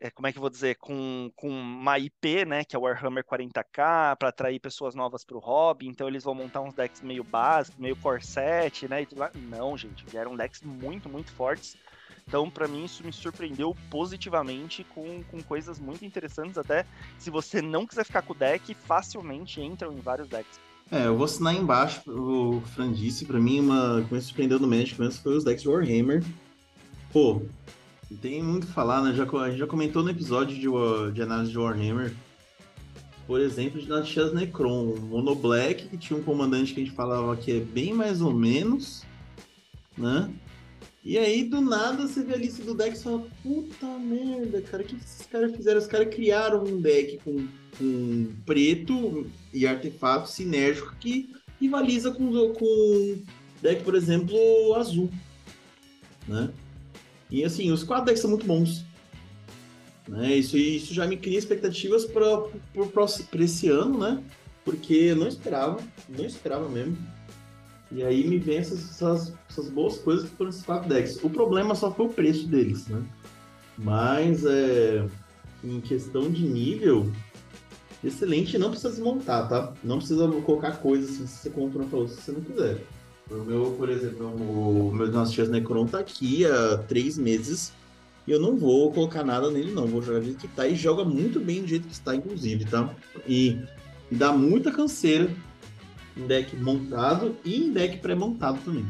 [0.00, 2.82] é, como é que eu vou dizer, com, com uma IP, né, que é o
[2.82, 7.00] Warhammer 40k, para atrair pessoas novas para o hobby, então eles vão montar uns decks
[7.00, 11.76] meio básicos, meio corset, né, não, gente, vieram decks muito, muito fortes,
[12.26, 16.84] então para mim isso me surpreendeu positivamente com, com coisas muito interessantes, até
[17.18, 20.60] se você não quiser ficar com o deck, facilmente entram em vários decks.
[20.90, 24.68] É, eu vou assinar embaixo, o Fran disse, pra mim, uma que me surpreendeu no
[24.68, 26.22] Magic mesmo foi os decks de Warhammer,
[27.12, 27.42] pô,
[28.14, 29.14] tem muito o que falar, né?
[29.14, 32.14] Já, a gente já comentou no episódio de, de análise de Warhammer,
[33.26, 37.36] por exemplo, de Natias Necron, Mono Black, que tinha um comandante que a gente falava
[37.36, 39.02] que é bem mais ou menos,
[39.98, 40.30] né?
[41.04, 44.82] E aí, do nada, você vê a lista do deck e fala, puta merda, cara,
[44.82, 45.78] o que esses caras fizeram?
[45.78, 47.46] Os caras criaram um deck com,
[47.78, 53.22] com preto e artefato sinérgico que rivaliza com, com
[53.62, 54.36] deck, por exemplo,
[54.74, 55.10] azul,
[56.26, 56.50] né?
[57.30, 58.84] E assim, os quatro decks são muito bons.
[60.08, 60.36] Né?
[60.36, 64.22] Isso, isso já me cria expectativas para esse ano, né?
[64.64, 66.96] Porque eu não esperava, não esperava mesmo.
[67.90, 71.22] E aí me vem essas, essas, essas boas coisas que foram esses quatro decks.
[71.22, 73.02] O problema só foi o preço deles, né?
[73.78, 75.06] Mas é,
[75.62, 77.10] em questão de nível,
[78.02, 78.58] excelente.
[78.58, 79.72] Não precisa desmontar, tá?
[79.84, 82.82] Não precisa colocar coisas assim, se você compra falou, se você não quiser.
[83.30, 87.72] O meu, por exemplo, o meu Nosso Dias Necron tá aqui há três meses
[88.26, 89.86] e eu não vou colocar nada nele, não.
[89.86, 92.64] Vou jogar do jeito que tá e joga muito bem do jeito que está, inclusive,
[92.64, 92.94] tá?
[93.26, 93.58] E,
[94.10, 95.30] dá muita canseira
[96.16, 98.86] em deck montado e em deck pré-montado também.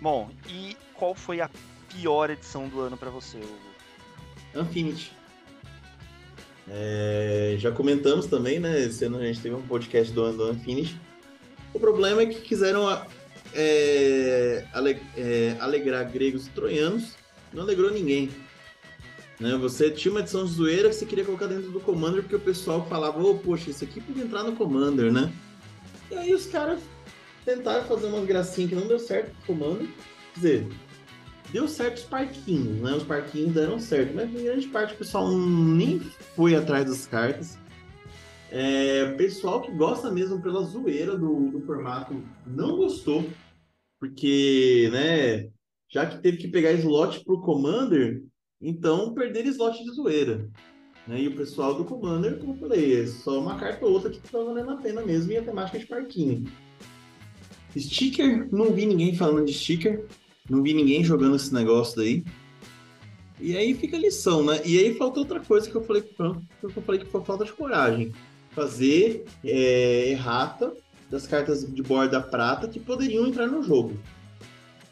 [0.00, 1.50] Bom, e qual foi a
[1.88, 4.62] pior edição do ano para você, Hugo?
[4.62, 5.12] Infinity.
[6.70, 8.82] É, já comentamos também, né?
[8.82, 11.00] Esse ano a gente teve um podcast do ano do Infinity.
[11.72, 12.86] O problema é que quiseram
[13.58, 17.16] é, ale, é, alegrar gregos e troianos,
[17.52, 18.30] não alegrou ninguém.
[19.40, 19.56] Né?
[19.56, 22.40] Você tinha uma edição de zoeira que você queria colocar dentro do Commander porque o
[22.40, 25.32] pessoal falava, oh, poxa, isso aqui podia entrar no Commander, né?
[26.10, 26.80] E aí os caras
[27.44, 29.88] tentaram fazer umas gracinhas que não deu certo com o Commander.
[30.34, 30.68] Quer dizer,
[31.52, 32.94] deu certo os parquinhos, né?
[32.94, 36.00] Os parquinhos deram certo, mas em grande parte o pessoal nem
[36.36, 37.58] foi atrás das cartas.
[38.50, 43.26] É, pessoal que gosta mesmo pela zoeira do, do formato não gostou,
[43.98, 45.48] porque, né,
[45.88, 48.22] já que teve que pegar slot pro Commander,
[48.60, 50.48] então, perder slot de zoeira.
[51.06, 51.22] Né?
[51.22, 54.18] E o pessoal do Commander, como eu falei, é só uma carta ou outra que
[54.18, 56.44] tá valendo a pena mesmo e a temática de parquinho.
[57.76, 60.04] Sticker, não vi ninguém falando de sticker.
[60.48, 62.24] Não vi ninguém jogando esse negócio daí.
[63.40, 64.60] E aí fica a lição, né?
[64.64, 67.52] E aí falta outra coisa que eu falei, que eu falei que foi falta de
[67.52, 68.12] coragem.
[68.50, 70.74] Fazer é, errata
[71.10, 73.98] das cartas de borda prata que poderiam entrar no jogo.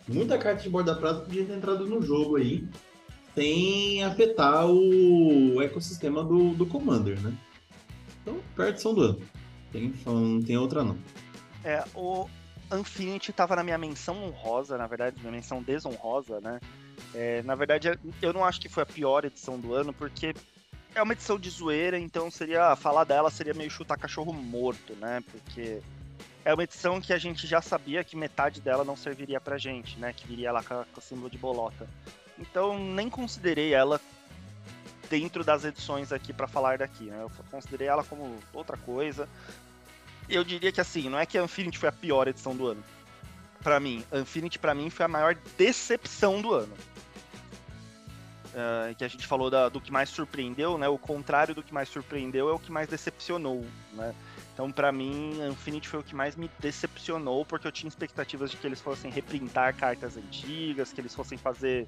[0.08, 2.66] Muita carta de borda prata podia ter entrado no jogo aí
[3.34, 7.36] sem afetar o ecossistema do, do Commander, né?
[8.22, 9.22] Então, perdição do ano.
[9.70, 10.96] Tem, não tem outra não.
[11.62, 12.26] É, o
[12.72, 16.60] Infinity tava na minha menção honrosa, na verdade, minha menção desonrosa, né?
[17.14, 20.34] É, na verdade, eu não acho que foi a pior edição do ano, porque
[20.94, 25.22] é uma edição de zoeira, então seria falar dela seria meio chutar cachorro morto, né?
[25.30, 25.82] Porque
[26.46, 29.98] é uma edição que a gente já sabia que metade dela não serviria pra gente,
[29.98, 30.12] né?
[30.12, 31.88] Que viria lá com, com o símbolo de bolota.
[32.38, 34.00] Então nem considerei ela
[35.10, 37.18] dentro das edições aqui para falar daqui, né?
[37.20, 39.28] Eu considerei ela como outra coisa.
[40.28, 42.84] Eu diria que assim, não é que a Infinity foi a pior edição do ano.
[43.60, 46.74] Para mim, a Infinity para mim foi a maior decepção do ano.
[48.54, 50.86] Uh, que a gente falou da, do que mais surpreendeu, né?
[50.88, 54.14] O contrário do que mais surpreendeu é o que mais decepcionou, né?
[54.56, 58.56] Então, para mim, Infinity foi o que mais me decepcionou, porque eu tinha expectativas de
[58.56, 61.86] que eles fossem reprintar cartas antigas, que eles fossem fazer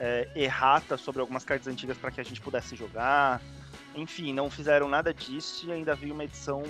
[0.00, 3.40] é, errata sobre algumas cartas antigas para que a gente pudesse jogar.
[3.94, 6.64] Enfim, não fizeram nada disso e ainda vi uma edição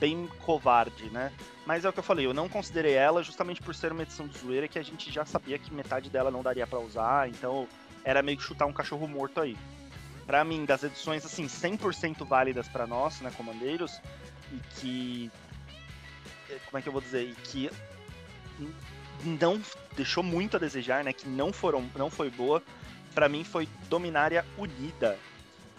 [0.00, 1.32] bem covarde, né?
[1.64, 4.26] Mas é o que eu falei, eu não considerei ela justamente por ser uma edição
[4.26, 7.68] de zoeira que a gente já sabia que metade dela não daria para usar, então
[8.02, 9.56] era meio que chutar um cachorro morto aí.
[10.26, 14.00] Para mim, das edições assim 100% válidas para nós, né, comandeiros,
[14.52, 15.30] e que
[16.66, 17.70] como é que eu vou dizer, e que
[19.24, 19.60] não
[19.96, 21.12] deixou muito a desejar, né?
[21.12, 22.62] Que não foram, não foi boa.
[23.14, 25.18] Para mim foi Dominária Unida.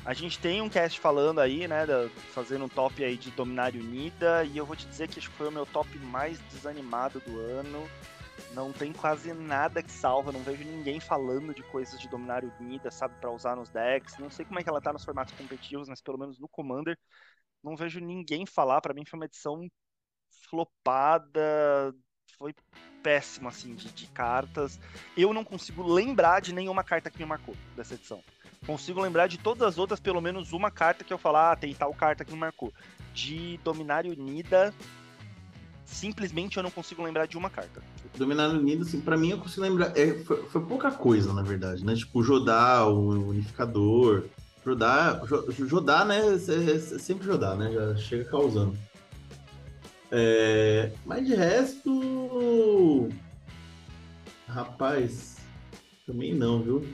[0.03, 3.79] A gente tem um cast falando aí, né, da, fazendo um top aí de Dominária
[3.79, 7.19] Unida, e eu vou te dizer que acho que foi o meu top mais desanimado
[7.19, 7.87] do ano.
[8.53, 12.91] Não tem quase nada que salva, não vejo ninguém falando de coisas de Dominária Unida,
[12.91, 14.17] sabe, para usar nos decks.
[14.17, 16.97] Não sei como é que ela tá nos formatos competitivos, mas pelo menos no Commander,
[17.63, 18.81] não vejo ninguém falar.
[18.81, 19.67] Para mim foi uma edição
[20.49, 21.93] flopada,
[22.37, 22.53] foi
[23.01, 24.79] péssimo, assim, de, de, cartas.
[25.15, 28.23] Eu não consigo lembrar de nenhuma carta que me marcou dessa edição.
[28.65, 31.73] Consigo lembrar de todas as outras, pelo menos uma carta que eu falar, ah, tem
[31.73, 32.71] tal carta que me marcou.
[33.13, 34.73] De Dominário Unida,
[35.91, 37.81] simplesmente eu não consigo lembrar de uma carta.
[38.17, 39.97] Dominário Unida, assim, pra mim eu consigo lembrar.
[39.97, 41.93] É, foi, foi, pouca coisa, na verdade, né?
[41.95, 44.25] Tipo, Jodá, o Unificador.
[44.65, 45.21] Jodá,
[45.67, 46.19] Jodá, né?
[46.19, 47.71] É, é sempre Jodá, né?
[47.71, 48.77] Já chega causando.
[50.11, 53.09] É, mas de resto.
[54.47, 55.37] Rapaz,
[56.05, 56.85] também não, viu?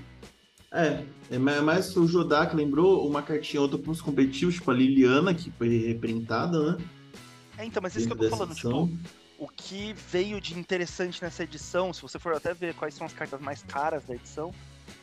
[0.71, 4.73] É, é mais o Jodá que lembrou uma cartinha outra para os competitivos, tipo a
[4.73, 6.77] Liliana, que foi reprintada, né?
[7.57, 8.87] É, então, mas isso que eu tô falando, edição.
[8.87, 8.99] tipo,
[9.39, 13.13] o que veio de interessante nessa edição, se você for até ver quais são as
[13.13, 14.53] cartas mais caras da edição,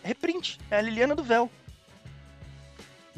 [0.03, 1.51] é reprint, é a Liliana do Véu.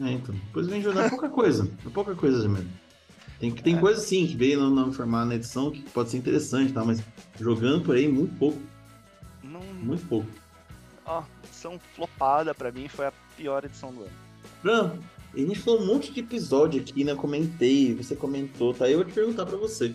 [0.01, 0.35] É, então.
[0.35, 2.71] Depois vem jogar pouca coisa, pouca coisa mesmo.
[3.39, 3.81] Tem, tem é.
[3.81, 6.85] coisa sim que veio não, informar na edição que pode ser interessante, tá?
[6.85, 7.03] Mas
[7.39, 8.61] jogando por aí, muito pouco.
[9.43, 9.61] Não...
[9.61, 10.29] Muito pouco.
[11.05, 14.13] Ó, edição flopada pra mim foi a pior edição do ano.
[14.63, 14.99] Fran,
[15.45, 17.15] a gente falou um monte de episódio aqui, né?
[17.15, 18.89] Comentei, você comentou, tá?
[18.89, 19.95] Eu vou te perguntar pra você.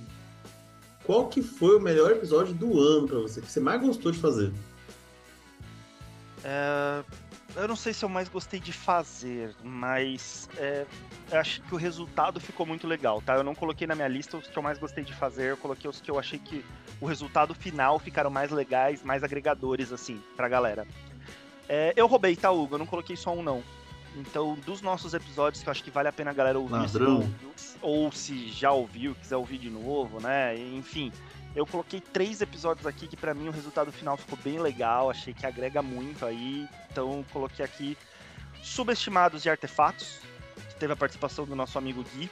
[1.04, 3.42] Qual que foi o melhor episódio do ano pra você?
[3.42, 4.52] Que você mais gostou de fazer?
[6.44, 7.04] É
[7.56, 10.86] eu não sei se eu mais gostei de fazer, mas é,
[11.32, 13.36] acho que o resultado ficou muito legal, tá?
[13.36, 15.90] Eu não coloquei na minha lista os que eu mais gostei de fazer, eu coloquei
[15.90, 16.64] os que eu achei que
[17.00, 20.88] o resultado final ficaram mais legais, mais agregadores, assim, pra galera.
[21.68, 22.76] É, eu roubei, tá, Hugo?
[22.76, 23.64] Eu não coloquei só um, não.
[24.16, 26.98] Então, dos nossos episódios que eu acho que vale a pena a galera ouvir, se
[27.82, 30.58] ou se já ouviu, quiser ouvir de novo, né?
[30.58, 31.12] Enfim,
[31.56, 35.34] eu coloquei três episódios aqui que para mim o resultado final ficou bem legal, achei
[35.34, 36.68] que agrega muito aí.
[36.92, 37.98] Então coloquei aqui
[38.62, 40.20] Subestimados de Artefatos,
[40.70, 42.30] que teve a participação do nosso amigo Gui.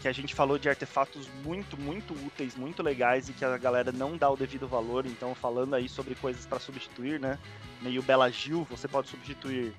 [0.00, 3.90] que a gente falou de artefatos muito, muito úteis, muito legais e que a galera
[3.90, 5.06] não dá o devido valor.
[5.06, 7.38] Então, falando aí sobre coisas para substituir, né?
[7.82, 9.74] Meio Bela Gil, você pode substituir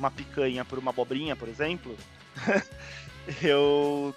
[0.00, 1.94] uma picanha por uma abobrinha, por exemplo.
[3.42, 4.14] eu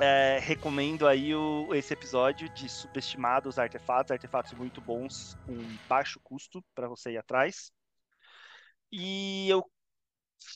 [0.00, 5.54] é, recomendo aí o, esse episódio de subestimados artefatos, artefatos muito bons com
[5.86, 7.70] baixo custo para você ir atrás.
[8.90, 9.62] E eu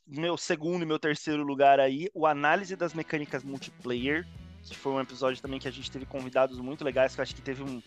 [0.07, 4.27] meu segundo e meu terceiro lugar aí, o análise das mecânicas multiplayer,
[4.63, 7.35] que foi um episódio também que a gente teve convidados muito legais, que eu acho
[7.35, 7.83] que teve um,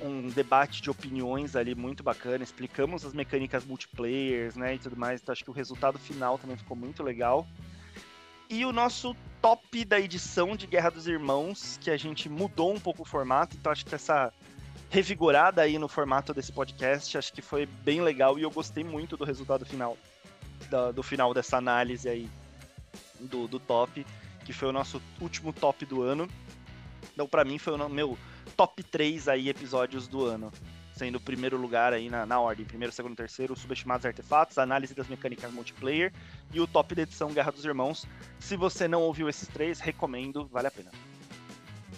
[0.00, 5.20] um debate de opiniões ali muito bacana, explicamos as mecânicas multiplayers, né, e tudo mais,
[5.20, 7.46] então acho que o resultado final também ficou muito legal.
[8.48, 12.78] E o nosso top da edição de Guerra dos Irmãos, que a gente mudou um
[12.78, 14.32] pouco o formato, então acho que essa
[14.88, 19.16] revigorada aí no formato desse podcast, acho que foi bem legal e eu gostei muito
[19.16, 19.96] do resultado final
[20.70, 22.30] da, do final dessa análise aí
[23.20, 24.06] do, do top,
[24.44, 26.28] que foi o nosso último top do ano.
[27.12, 28.16] Então, para mim, foi o meu
[28.56, 30.52] top 3 aí episódios do ano.
[30.94, 32.64] Sendo o primeiro lugar aí na, na ordem.
[32.64, 36.12] Primeiro, segundo, terceiro, subestimados artefatos, análise das mecânicas multiplayer
[36.52, 38.06] e o top da edição Guerra dos Irmãos.
[38.38, 40.90] Se você não ouviu esses três, recomendo, vale a pena.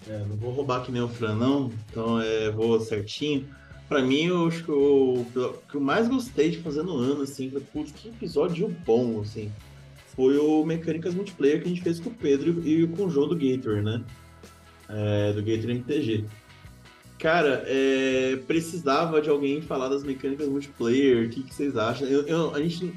[0.09, 1.71] É, não vou roubar que nem o Fran, não.
[1.91, 3.49] Então, é, vou certinho.
[3.89, 5.25] Pra mim, eu acho que o,
[5.69, 9.51] que eu mais gostei de fazer no ano, assim, foi, putz, que episódio bom, assim,
[10.15, 13.29] foi o Mecânicas Multiplayer que a gente fez com o Pedro e com o João
[13.29, 14.03] do Gator, né?
[14.89, 16.25] É, do Gator MTG.
[17.19, 22.07] Cara, é, precisava de alguém falar das mecânicas multiplayer, o que, que vocês acham?
[22.07, 22.95] Eu, eu, a, gente,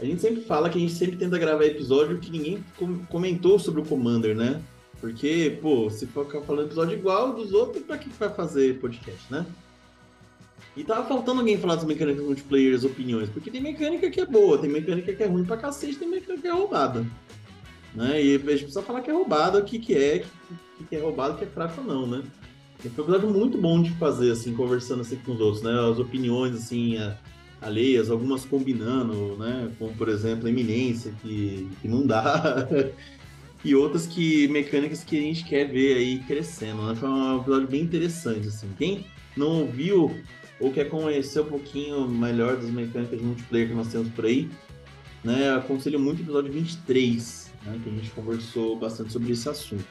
[0.00, 3.58] a gente sempre fala que a gente sempre tenta gravar episódio que ninguém com, comentou
[3.58, 4.62] sobre o Commander, né?
[5.00, 9.44] Porque, pô, se ficar falando episódio igual dos outros, pra que vai fazer podcast, né?
[10.76, 14.26] E tava faltando alguém falar das mecânicas multiplayer, as opiniões, porque tem mecânica que é
[14.26, 17.04] boa, tem mecânica que é ruim pra cacete, tem mecânica que é roubada.
[17.94, 18.22] Né?
[18.22, 20.24] E a gente precisa falar que é roubada, o que, que é,
[20.80, 22.22] o que, é roubado, o que é fraco ou não, né?
[22.84, 25.72] E foi um episódio muito bom de fazer, assim, conversando assim com os outros, né?
[25.90, 26.96] As opiniões, assim,
[27.60, 29.70] alheias, algumas combinando, né?
[29.78, 32.68] Como, por exemplo, a eminência, que, que não dá.
[33.64, 36.94] e outras que mecânicas que a gente quer ver aí crescendo, né?
[36.94, 38.68] Foi um episódio bem interessante, assim.
[38.78, 39.04] Quem
[39.36, 40.14] não ouviu
[40.60, 44.48] ou quer conhecer um pouquinho melhor das mecânicas de multiplayer que nós temos por aí,
[45.22, 49.86] né, aconselho muito o episódio 23, né, que a gente conversou bastante sobre esse assunto.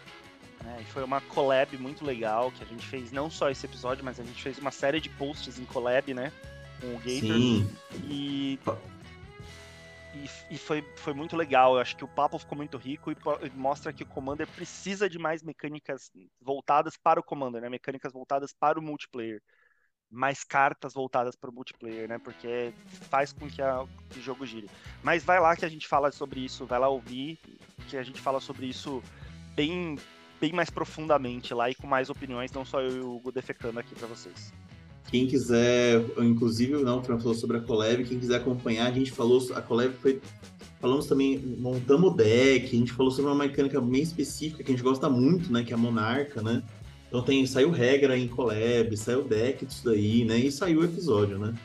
[0.67, 4.19] É, foi uma collab muito legal que a gente fez não só esse episódio, mas
[4.19, 6.31] a gente fez uma série de posts em collab, né?
[6.81, 7.37] Com o Gator.
[7.37, 7.75] Sim.
[8.03, 8.59] E,
[10.13, 11.75] e, e, foi, foi muito legal.
[11.75, 13.15] Eu acho que o papo ficou muito rico e,
[13.45, 16.11] e mostra que o Commander precisa de mais mecânicas
[16.41, 17.69] voltadas para o Commander, né?
[17.69, 19.41] Mecânicas voltadas para o multiplayer
[20.09, 22.17] mais cartas voltadas para o multiplayer, né?
[22.17, 22.73] Porque
[23.09, 24.69] faz com que, a, que, o jogo gire.
[25.03, 27.37] Mas vai lá que a gente fala sobre isso, vai lá ouvir,
[27.89, 29.03] que a gente fala sobre isso
[29.53, 29.97] bem,
[30.39, 33.79] bem mais profundamente lá e com mais opiniões, não só eu e o Hugo defecando
[33.79, 34.53] aqui para vocês.
[35.09, 39.11] Quem quiser, inclusive, não, o Fran falou sobre a Collab, quem quiser acompanhar, a gente
[39.11, 40.21] falou, a Collab foi.
[40.79, 44.75] Falamos também, montamos o deck, a gente falou sobre uma mecânica bem específica que a
[44.75, 45.63] gente gosta muito, né?
[45.63, 46.61] Que é a Monarca, né?
[47.07, 50.37] Então tem, saiu regra em collab, saiu deck disso daí, né?
[50.37, 51.55] E saiu o episódio, né?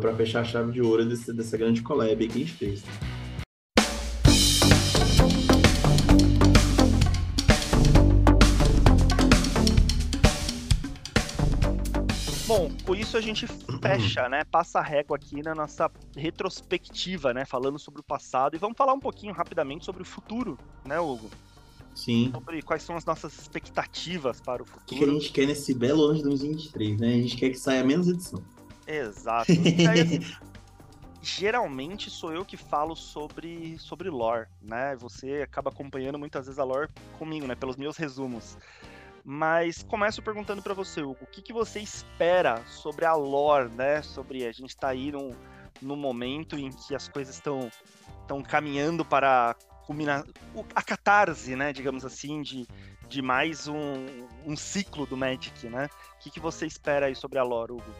[0.00, 2.82] Para fechar a chave de ouro desse, dessa grande collab que a gente fez.
[12.88, 13.46] Com isso a gente
[13.82, 14.44] fecha, né?
[14.44, 17.44] Passa a régua aqui na nossa retrospectiva, né?
[17.44, 18.56] Falando sobre o passado.
[18.56, 21.28] E vamos falar um pouquinho rapidamente sobre o futuro, né, Hugo?
[21.94, 22.30] Sim.
[22.32, 25.02] Sobre quais são as nossas expectativas para o futuro.
[25.02, 27.08] O que a gente quer nesse belo ano de 2023, né?
[27.08, 28.42] A gente quer que saia menos edição.
[28.86, 29.52] Exato.
[29.52, 30.20] aí, assim,
[31.20, 34.96] geralmente sou eu que falo sobre, sobre lore, né?
[34.96, 37.54] Você acaba acompanhando muitas vezes a lore comigo, né?
[37.54, 38.56] Pelos meus resumos.
[39.30, 44.00] Mas começo perguntando para você, Hugo, o que, que você espera sobre a lore, né?
[44.00, 45.32] Sobre a gente tá aí num,
[45.82, 47.70] num momento em que as coisas estão
[48.22, 49.54] estão caminhando para
[50.74, 52.66] a catarse, né, digamos assim, de,
[53.06, 54.06] de mais um,
[54.46, 55.90] um ciclo do Magic, né?
[56.14, 57.94] O que, que você espera aí sobre a lore, Hugo?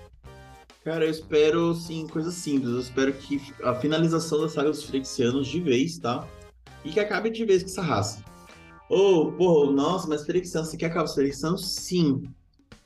[0.83, 2.71] Cara, eu espero, sim, coisas simples.
[2.71, 6.27] Eu espero que a finalização da saga dos Ferexianos de vez, tá?
[6.83, 8.28] E que acabe de vez com essa raça.
[8.89, 11.75] Ô, oh, porra, nossa, mas Ferexianos, você quer acabar os Ferexianos?
[11.75, 12.23] Sim.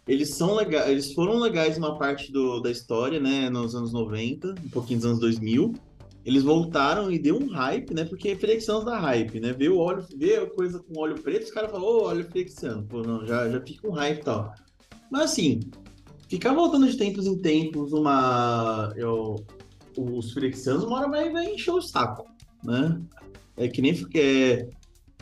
[0.06, 4.54] Eles são legais, eles foram legais uma parte do, da história, né, nos anos 90,
[4.64, 5.74] um pouquinho dos anos 2000
[6.24, 8.04] eles voltaram e deu um hype, né?
[8.04, 9.52] Porque é flexão da hype, né?
[9.52, 12.28] Vê o óleo, vê a coisa com óleo preto, os caras falam, ô, oh, óleo
[12.30, 12.84] flexando.
[12.84, 14.54] Pô, não, já, já fica um hype e tal.
[15.10, 15.60] Mas assim,
[16.28, 18.92] ficar voltando de tempos em tempos uma.
[18.96, 19.44] Eu,
[19.96, 22.24] os flexianos, uma hora vai, vai encher o saco,
[22.62, 23.00] né?
[23.56, 24.68] É que nem é,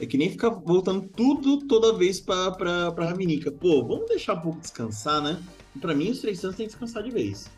[0.01, 3.53] É que nem ficar voltando tudo toda vez pra, pra Ravnica.
[3.53, 5.41] Pô, vamos deixar um pouco descansar, né?
[5.79, 7.51] Pra mim, os três anos tem que descansar de vez.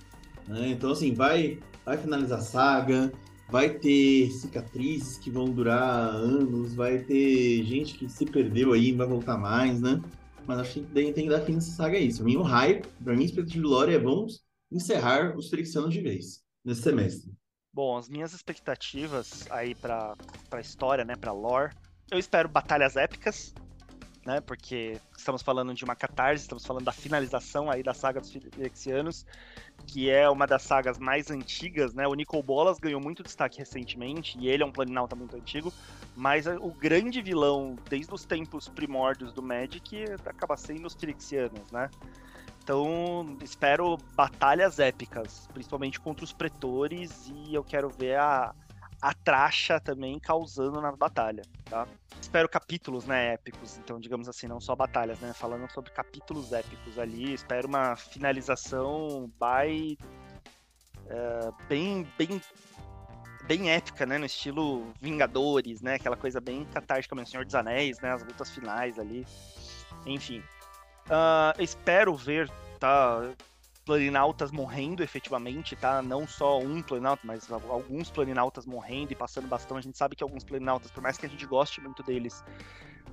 [0.49, 0.71] Né?
[0.71, 3.13] Então, assim, vai, vai finalizar a saga,
[3.49, 8.93] vai ter cicatrizes que vão durar anos, vai ter gente que se perdeu aí e
[8.93, 10.03] vai voltar mais, né?
[10.45, 12.13] Mas acho que tem, tem que dar fim nessa saga aí.
[12.13, 16.01] Pra mim, o hype, pra mim, expectativa de lore é vamos encerrar os Ferexianos de
[16.01, 17.33] vez nesse semestre.
[17.73, 20.17] Bom, as minhas expectativas aí pra,
[20.51, 21.73] pra história, né, pra lore,
[22.13, 23.55] eu espero batalhas épicas,
[24.25, 24.41] né?
[24.43, 29.25] Porque estamos falando de uma catarse, estamos falando da finalização aí da saga dos Firexianos,
[29.87, 32.07] que é uma das sagas mais antigas, né?
[32.07, 35.73] O Nicol Bolas ganhou muito destaque recentemente, e ele é um planinauta muito antigo,
[36.15, 41.89] mas o grande vilão, desde os tempos primórdios do Magic, acaba sendo os Firexianos, né?
[42.63, 48.55] Então, espero batalhas épicas, principalmente contra os pretores, e eu quero ver a,
[49.03, 51.89] a tracha também causando na batalha, tá?
[52.21, 55.33] Espero capítulos, né, épicos, então, digamos assim, não só batalhas, né?
[55.33, 59.99] Falando sobre capítulos épicos ali, espero uma finalização by
[61.07, 62.41] uh, bem, bem,
[63.45, 64.19] bem épica, né?
[64.19, 65.95] No estilo Vingadores, né?
[65.95, 68.13] Aquela coisa bem catártica mesmo, Senhor dos Anéis, né?
[68.13, 69.27] As lutas finais ali,
[70.07, 70.39] enfim.
[71.07, 72.49] Uh, espero ver,
[72.79, 73.33] tá?
[73.85, 76.03] Planinautas morrendo efetivamente, tá?
[76.03, 79.77] Não só um planinauta, mas alguns planinautas morrendo e passando bastão.
[79.77, 82.43] A gente sabe que alguns planinautas, por mais que a gente goste muito deles,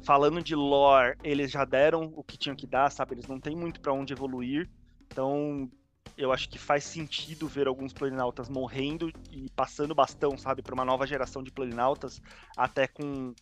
[0.04, 3.16] falando de lore, eles já deram o que tinham que dar, sabe?
[3.16, 4.70] Eles não têm muito para onde evoluir.
[5.12, 5.70] Então,
[6.16, 10.86] eu acho que faz sentido ver alguns planinautas morrendo e passando bastão, sabe, para uma
[10.86, 12.22] nova geração de planinautas,
[12.56, 13.34] até com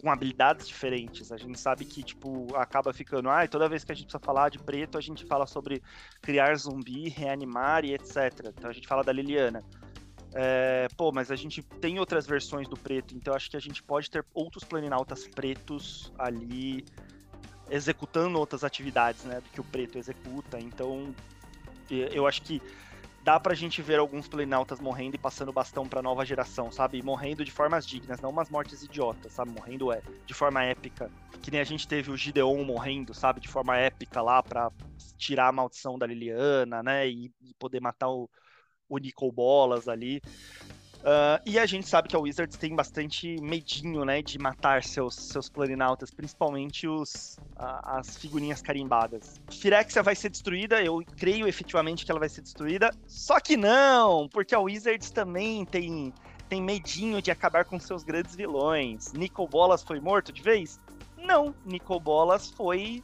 [0.00, 1.32] com habilidades diferentes.
[1.32, 4.50] A gente sabe que, tipo, acaba ficando, ah, toda vez que a gente precisa falar
[4.50, 5.82] de preto, a gente fala sobre
[6.22, 8.52] criar zumbi, reanimar e etc.
[8.56, 9.64] Então a gente fala da Liliana.
[10.34, 13.82] É, pô, mas a gente tem outras versões do preto, então acho que a gente
[13.82, 16.84] pode ter outros planinautas pretos ali
[17.70, 20.58] executando outras atividades, né, do que o preto executa.
[20.60, 21.14] Então,
[21.88, 22.60] eu acho que
[23.26, 27.02] dá pra gente ver alguns planaltas morrendo e passando bastão pra nova geração, sabe?
[27.02, 29.50] Morrendo de formas dignas, não umas mortes idiotas, sabe?
[29.50, 31.10] Morrendo é, de forma épica.
[31.42, 33.40] Que nem a gente teve o Gideon morrendo, sabe?
[33.40, 34.70] De forma épica lá pra
[35.18, 37.08] tirar a maldição da Liliana, né?
[37.08, 38.30] E, e poder matar o,
[38.88, 40.22] o Nicol Bolas ali.
[41.06, 45.14] Uh, e a gente sabe que a Wizards tem bastante medinho, né, de matar seus,
[45.14, 49.40] seus planinautas, principalmente os, uh, as figurinhas carimbadas.
[49.48, 54.28] Firexia vai ser destruída, eu creio efetivamente que ela vai ser destruída, só que não,
[54.28, 56.12] porque a Wizards também tem,
[56.48, 59.12] tem medinho de acabar com seus grandes vilões.
[59.12, 60.80] Nicol Bolas foi morto de vez?
[61.16, 63.00] Não, Nicol Bolas foi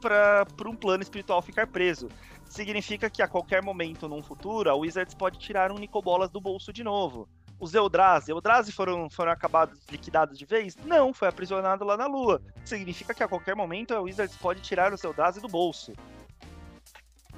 [0.00, 2.08] para um plano espiritual ficar preso
[2.54, 6.72] significa que a qualquer momento num futuro, a Wizards pode tirar um Nicobolas do bolso
[6.72, 7.28] de novo.
[7.58, 10.76] Os Eldrazi, Eldrazi foram, foram acabados, liquidados de vez?
[10.84, 12.42] Não, foi aprisionado lá na Lua.
[12.64, 15.92] Significa que a qualquer momento a Wizards pode tirar os Eldrazi do bolso.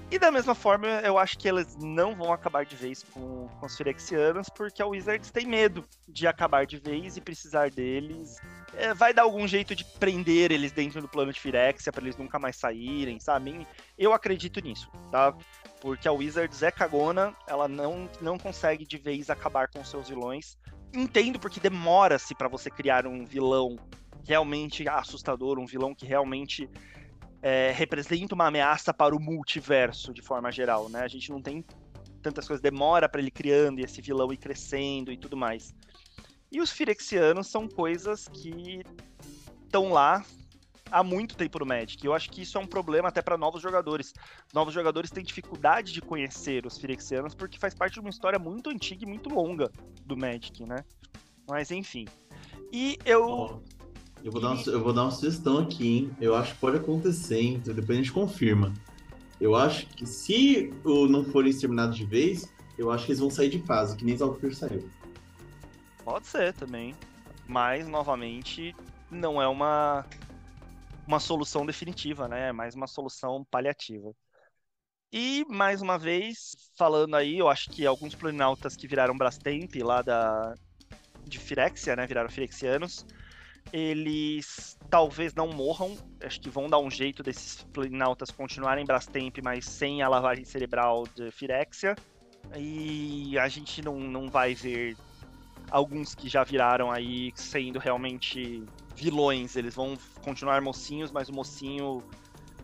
[0.09, 3.67] E da mesma forma, eu acho que eles não vão acabar de vez com, com
[3.67, 8.37] os Phyrexianos, porque a Wizards tem medo de acabar de vez e precisar deles.
[8.75, 12.17] É, vai dar algum jeito de prender eles dentro do plano de Phyrexia para eles
[12.17, 13.67] nunca mais saírem, sabe?
[13.99, 15.35] Eu acredito nisso, tá?
[15.81, 20.57] Porque a Wizards é cagona, ela não, não consegue de vez acabar com seus vilões.
[20.95, 23.77] Entendo porque demora-se para você criar um vilão
[24.27, 26.69] realmente assustador, um vilão que realmente
[27.43, 31.03] é, representa uma ameaça para o multiverso de forma geral, né?
[31.03, 31.65] A gente não tem
[32.23, 35.75] tantas coisas, demora para ele criando e esse vilão ir crescendo e tudo mais.
[36.51, 38.83] E os Firexianos são coisas que
[39.65, 40.25] estão lá
[40.91, 42.05] há muito tempo no Magic.
[42.05, 44.13] Eu acho que isso é um problema até para novos jogadores.
[44.53, 48.71] Novos jogadores têm dificuldade de conhecer os Firexianos porque faz parte de uma história muito
[48.71, 49.71] antiga e muito longa
[50.05, 50.85] do Magic, né?
[51.49, 52.07] Mas enfim.
[52.73, 53.63] E eu.
[54.25, 56.11] Eu vou, dar uma, eu vou dar uma sugestão aqui, hein?
[56.21, 57.55] Eu acho que pode acontecer, hein?
[57.63, 58.73] Então depois a gente confirma.
[59.41, 63.31] Eu acho que se o não for exterminado de vez, eu acho que eles vão
[63.31, 64.89] sair de fase, que nem Zalfir saiu.
[66.05, 66.95] Pode ser também.
[67.47, 68.75] Mas, novamente,
[69.11, 70.05] não é uma,
[71.07, 72.53] uma solução definitiva, né?
[72.53, 74.13] Mais uma solução paliativa.
[75.13, 80.03] E, mais uma vez, falando aí, eu acho que alguns planinautas que viraram Brastemp lá
[80.03, 80.55] da,
[81.25, 82.07] de Firexia, né?
[82.07, 83.07] Viraram Firexianos
[83.73, 89.67] eles talvez não morram, acho que vão dar um jeito desses planinautas continuarem Brastemp, mas
[89.67, 91.97] sem a lavagem cerebral de Firexia.
[92.57, 94.97] E a gente não, não vai ver
[95.71, 98.65] alguns que já viraram aí sendo realmente
[98.97, 99.57] vilões.
[99.57, 102.03] Eles vão continuar mocinhos, mas o mocinho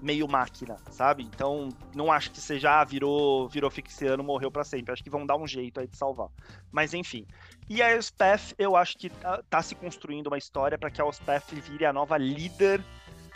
[0.01, 1.23] meio máquina, sabe?
[1.23, 4.93] Então, não acho que seja, ah, virou, virou Fixiano, morreu para sempre.
[4.93, 6.29] Acho que vão dar um jeito aí de salvar.
[6.73, 7.25] Mas enfim.
[7.69, 11.05] E a Elspeth, eu acho que tá, tá se construindo uma história para que a
[11.05, 12.85] Elspeth vire a nova líder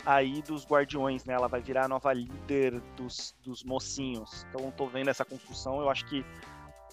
[0.05, 1.33] aí dos Guardiões, né?
[1.33, 4.45] Ela vai virar a nova líder dos, dos mocinhos.
[4.49, 6.25] Então, tô vendo essa construção, eu acho que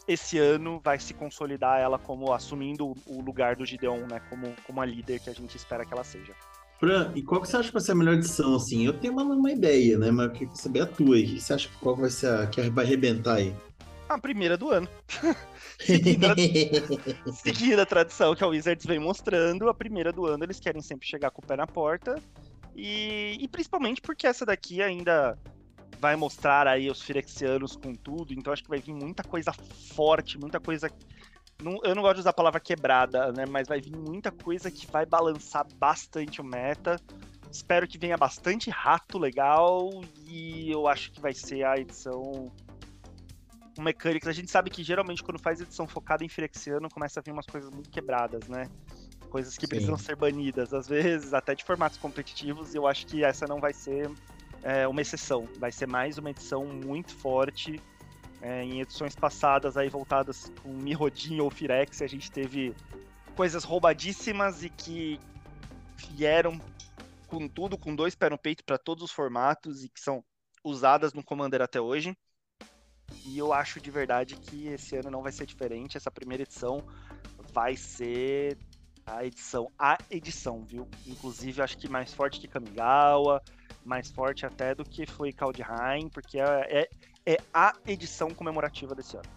[0.07, 4.21] esse ano vai se consolidar ela como assumindo o lugar do Gideon, né?
[4.29, 6.35] Como, como a líder que a gente espera que ela seja.
[6.79, 8.85] Fran, e qual que você acha que vai ser a melhor edição, assim?
[8.85, 10.11] Eu tenho uma, uma ideia, né?
[10.11, 11.25] Mas eu queria saber a tua aí.
[11.25, 13.55] O que você acha que qual vai ser a que vai arrebentar aí?
[14.09, 14.89] A primeira do ano.
[15.81, 16.35] seguindo, a,
[17.33, 21.07] seguindo a tradição que a Wizards vem mostrando, a primeira do ano eles querem sempre
[21.07, 22.21] chegar com o pé na porta.
[22.77, 25.39] E, e principalmente porque essa daqui ainda
[26.05, 29.55] vai mostrar aí os Firexianos com tudo, então acho que vai vir muita coisa
[29.95, 30.91] forte, muita coisa
[31.63, 33.47] não, eu não gosto de usar a palavra quebrada, né?
[33.49, 37.01] Mas vai vir muita coisa que vai balançar bastante o meta.
[37.51, 39.89] Espero que venha bastante rato legal
[40.27, 42.53] e eu acho que vai ser a edição
[43.75, 44.29] com mecânicas.
[44.29, 47.47] A gente sabe que geralmente quando faz edição focada em Firexiano começa a vir umas
[47.47, 48.69] coisas muito quebradas, né?
[49.31, 49.71] Coisas que Sim.
[49.71, 53.59] precisam ser banidas, às vezes, até de formatos competitivos, e eu acho que essa não
[53.59, 54.11] vai ser
[54.65, 55.47] é, uma exceção.
[55.59, 57.81] Vai ser mais uma edição muito forte
[58.41, 62.75] é, em edições passadas aí voltadas com Mirrodin ou Firex, a gente teve
[63.37, 65.21] coisas roubadíssimas e que
[65.97, 66.61] vieram
[67.27, 70.23] com tudo, com dois pés no peito para todos os formatos e que são
[70.63, 72.17] usadas no Commander até hoje.
[73.27, 75.97] E eu acho de verdade que esse ano não vai ser diferente.
[75.97, 76.87] Essa primeira edição
[77.53, 78.59] vai ser
[79.07, 80.89] a edição, a edição, viu?
[81.07, 83.43] Inclusive, acho que mais forte que Kamigawa,
[83.85, 86.89] mais forte até do que foi Kaldheim, porque é, é
[87.27, 89.29] é a edição comemorativa desse ano.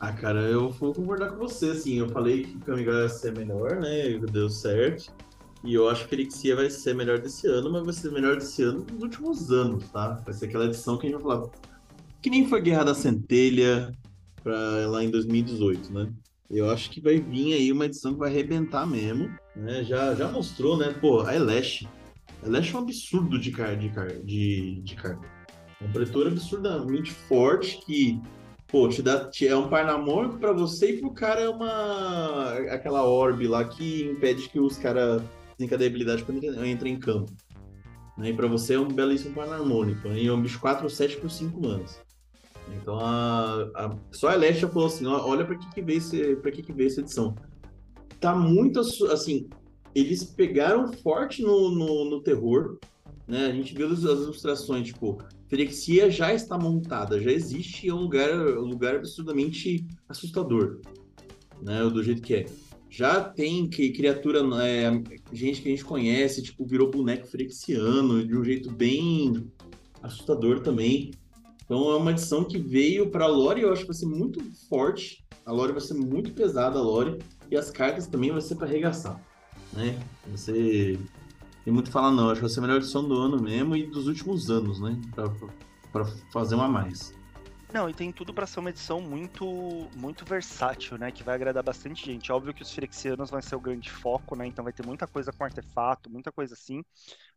[0.00, 3.36] Ah, cara, eu vou concordar com você, assim, eu falei que o Kamigawa ia ser
[3.36, 5.12] melhor, né, deu certo,
[5.62, 8.62] e eu acho que Elixir vai ser melhor desse ano, mas vai ser melhor desse
[8.62, 10.20] ano nos últimos anos, tá?
[10.24, 11.50] Vai ser aquela edição que a gente vai falar,
[12.20, 13.96] que nem foi Guerra da Centelha
[14.42, 14.58] pra,
[14.88, 16.12] lá em 2018, né?
[16.50, 19.82] Eu acho que vai vir aí uma edição que vai arrebentar mesmo, né?
[19.84, 20.92] Já, já mostrou, né?
[21.00, 21.86] Pô, a Elash.
[22.44, 25.26] A Elash é um absurdo de, car de, car de, de carga.
[25.80, 28.20] Um pretor absurdamente forte que,
[28.66, 32.52] pô, te dá, te, é um par namoro para você e pro cara é uma.
[32.70, 35.22] aquela orbe lá que impede que os caras
[35.56, 37.32] desencadeiem habilidade quando entra em campo.
[38.18, 38.30] Né?
[38.30, 40.06] E para você é um belíssimo par harmônico.
[40.08, 40.20] Né?
[40.20, 41.98] E é um bicho 4 ou 7 por 5 anos.
[42.76, 46.62] Então a, a, só a falou assim: olha para que, que veio esse, pra que,
[46.62, 47.34] que veio essa edição.
[48.20, 49.48] Tá muito assim.
[49.94, 52.78] Eles pegaram forte no, no, no terror,
[53.26, 53.46] né?
[53.46, 55.18] A gente viu as, as ilustrações, tipo,
[55.48, 60.80] Ferexia já está montada, já existe, é um lugar, um lugar absurdamente assustador,
[61.62, 61.82] né?
[61.84, 62.46] Do jeito que é.
[62.90, 64.90] Já tem que criatura, é,
[65.32, 69.50] gente que a gente conhece, tipo, virou boneco frexiano, de um jeito bem
[70.02, 71.10] assustador também.
[71.64, 74.40] Então é uma edição que veio para a lore, eu acho que vai ser muito
[74.68, 75.24] forte.
[75.44, 77.18] A lore vai ser muito pesada, a lore,
[77.50, 79.20] e as cartas também vai ser para arregaçar,
[79.72, 80.00] né?
[80.28, 80.98] Você
[81.64, 83.86] tem muito falar não, acho que vai ser a melhor edição do ano mesmo e
[83.86, 85.00] dos últimos anos, né?
[85.14, 85.30] Pra,
[85.92, 87.14] pra fazer uma mais.
[87.74, 91.10] Não, e tem tudo para ser uma edição muito muito versátil, né?
[91.10, 92.30] Que vai agradar bastante gente.
[92.30, 94.46] Óbvio que os Firexianos vão ser o grande foco, né?
[94.46, 96.84] Então vai ter muita coisa com artefato, muita coisa assim.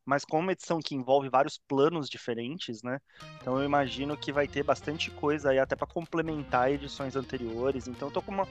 [0.05, 2.99] Mas como uma edição que envolve vários planos diferentes, né?
[3.41, 7.87] Então eu imagino que vai ter bastante coisa aí até para complementar edições anteriores.
[7.87, 8.47] Então eu tô com uma.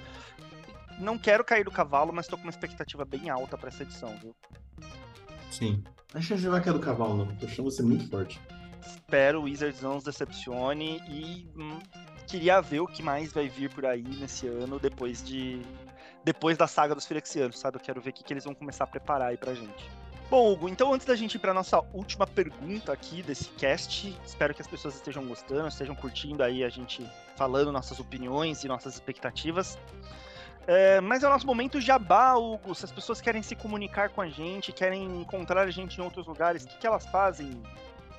[0.99, 4.17] Não quero cair do cavalo, mas tô com uma expectativa bem alta para essa edição,
[4.23, 4.35] viu?
[5.51, 5.83] Sim.
[6.15, 7.27] Acho que a gente vai cair do cavalo, não.
[7.37, 8.41] Tô achando você muito forte.
[8.87, 11.79] Espero o Wizards não nos decepcione e hum,
[12.27, 15.61] queria ver o que mais vai vir por aí nesse ano depois de.
[16.25, 17.77] Depois da saga dos Firexianos, sabe?
[17.77, 19.89] Eu quero ver o que, que eles vão começar a preparar aí pra gente.
[20.29, 24.53] Bom, Hugo, então antes da gente ir para nossa última pergunta aqui desse cast, espero
[24.53, 28.95] que as pessoas estejam gostando, estejam curtindo aí a gente falando nossas opiniões e nossas
[28.95, 29.79] expectativas.
[30.67, 32.75] É, mas é o nosso momento jabá, Hugo.
[32.75, 36.27] Se as pessoas querem se comunicar com a gente, querem encontrar a gente em outros
[36.27, 37.51] lugares, o que, que elas fazem?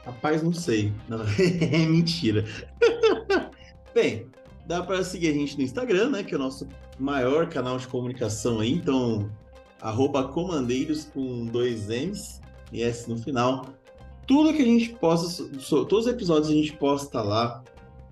[0.05, 0.93] Rapaz, não sei.
[1.09, 2.45] Não, é mentira.
[3.93, 4.27] Bem,
[4.65, 6.23] dá para seguir a gente no Instagram, né?
[6.23, 6.65] Que é o nosso
[6.97, 8.71] maior canal de comunicação aí.
[8.71, 9.29] Então,
[9.81, 12.41] arroba comandeiros com dois M's
[12.71, 13.65] e S no final.
[14.25, 17.61] Tudo que a gente posta, todos os episódios a gente posta lá.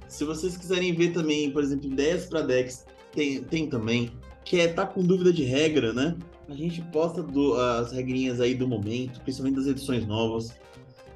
[0.08, 4.12] Se vocês quiserem ver também, por exemplo, ideias para decks, tem, tem também
[4.46, 6.16] que é tá com dúvida de regra, né?
[6.48, 10.54] A gente posta do, as regrinhas aí do momento, principalmente das edições novas.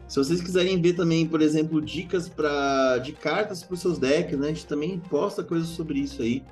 [0.08, 4.38] Se vocês quiserem ver também, por exemplo, dicas para de cartas para os seus decks,
[4.38, 4.48] né?
[4.48, 6.44] A gente também posta coisas sobre isso aí.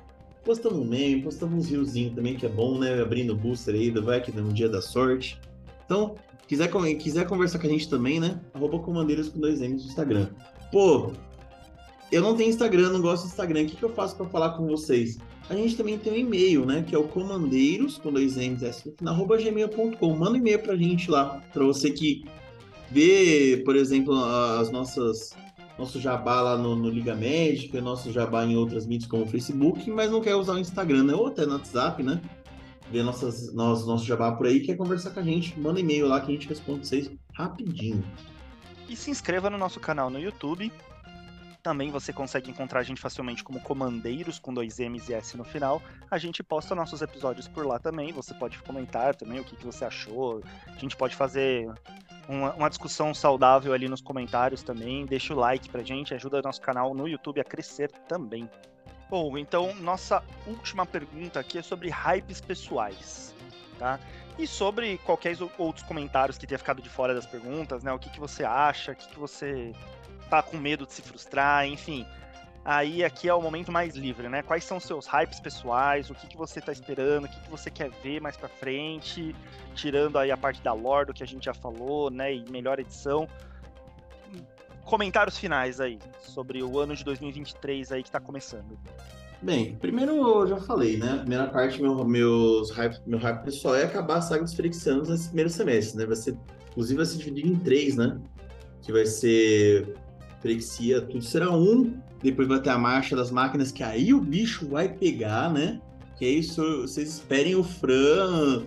[0.44, 3.02] Postamos um meme, postamos uns riozinhos também, que é bom, né?
[3.02, 5.40] Abrindo booster aí, vai que no dia da sorte.
[5.84, 6.14] Então,
[6.46, 8.40] quiser, quiser conversar com a gente também, né?
[8.54, 10.28] Arroba Comandeiros com dois M's no Instagram.
[10.70, 11.10] Pô,
[12.12, 13.62] eu não tenho Instagram, não gosto do Instagram.
[13.62, 15.18] O que, que eu faço para falar com vocês?
[15.50, 16.84] A gente também tem um e-mail, né?
[16.86, 20.16] Que é o comandeiros, com dois M's, S arroba gmail.com.
[20.16, 22.24] Manda um e-mail pra gente lá, para você que
[22.90, 25.36] vê, por exemplo, as nossas
[25.78, 29.88] nosso jabá lá no, no, Liga Médica, nosso jabá em outras mídias como o Facebook,
[29.90, 31.14] mas não quer usar o Instagram, né?
[31.14, 32.20] Ou até no WhatsApp, né?
[32.90, 36.20] Ver nossas, nosso, nosso jabá por aí, quer conversar com a gente, manda e-mail lá
[36.20, 38.02] que a gente responde vocês rapidinho.
[38.88, 40.72] E se inscreva no nosso canal no YouTube.
[41.62, 45.44] Também você consegue encontrar a gente facilmente como Comandeiros com dois M's e S no
[45.44, 45.82] final.
[46.10, 48.12] A gente posta nossos episódios por lá também.
[48.12, 50.42] Você pode comentar também o que, que você achou.
[50.66, 51.68] A gente pode fazer
[52.28, 55.04] uma, uma, discussão saudável ali nos comentários também.
[55.04, 58.48] Deixa o like pra gente, ajuda nosso canal no YouTube a crescer também.
[59.10, 63.34] Bom, então nossa última pergunta aqui é sobre hypes pessoais,
[63.78, 63.98] tá?
[64.38, 67.92] E sobre qualquer outros comentários que tenha ficado de fora das perguntas, né?
[67.92, 69.72] O que, que você acha, o que, que você
[70.28, 72.06] tá com medo de se frustrar, enfim
[72.68, 74.42] aí aqui é o momento mais livre, né?
[74.42, 77.70] Quais são seus hypes pessoais, o que, que você tá esperando, o que, que você
[77.70, 79.34] quer ver mais pra frente,
[79.74, 82.34] tirando aí a parte da lore do que a gente já falou, né?
[82.34, 83.26] E melhor edição.
[84.84, 88.78] Comentários finais aí sobre o ano de 2023 aí que tá começando.
[89.40, 91.20] Bem, primeiro eu já falei, né?
[91.20, 95.28] Primeira parte, meu, meus hype, meu hype pessoal é acabar a saga dos Felixianos nesse
[95.28, 96.04] primeiro semestre, né?
[96.04, 96.36] Vai ser,
[96.70, 98.20] inclusive, vai ser dividido em três, né?
[98.82, 99.96] Que vai ser
[100.40, 101.92] Frexia, tudo será um
[102.22, 105.80] depois vai ter a marcha das máquinas, que aí o bicho vai pegar, né?
[106.16, 108.64] Que é isso, vocês esperem o Fran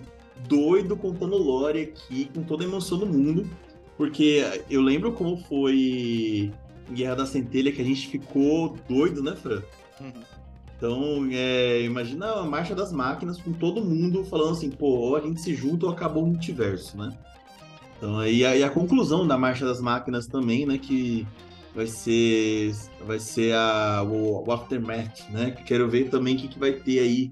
[0.47, 3.49] doido contando lore aqui, com toda a emoção do mundo.
[3.97, 6.51] Porque eu lembro como foi
[6.91, 9.61] Guerra da Centelha que a gente ficou doido, né, Fran?
[9.99, 10.11] Uhum.
[10.77, 15.39] Então, é, imagina a marcha das máquinas com todo mundo falando assim, pô, a gente
[15.39, 17.15] se junta ou acabou o multiverso, né?
[17.97, 21.27] Então, aí a, e a conclusão da marcha das máquinas também, né, que
[21.75, 22.73] vai ser
[23.05, 25.51] vai ser a, o, o Aftermath, né?
[25.65, 27.31] Quero ver também o que, que vai ter aí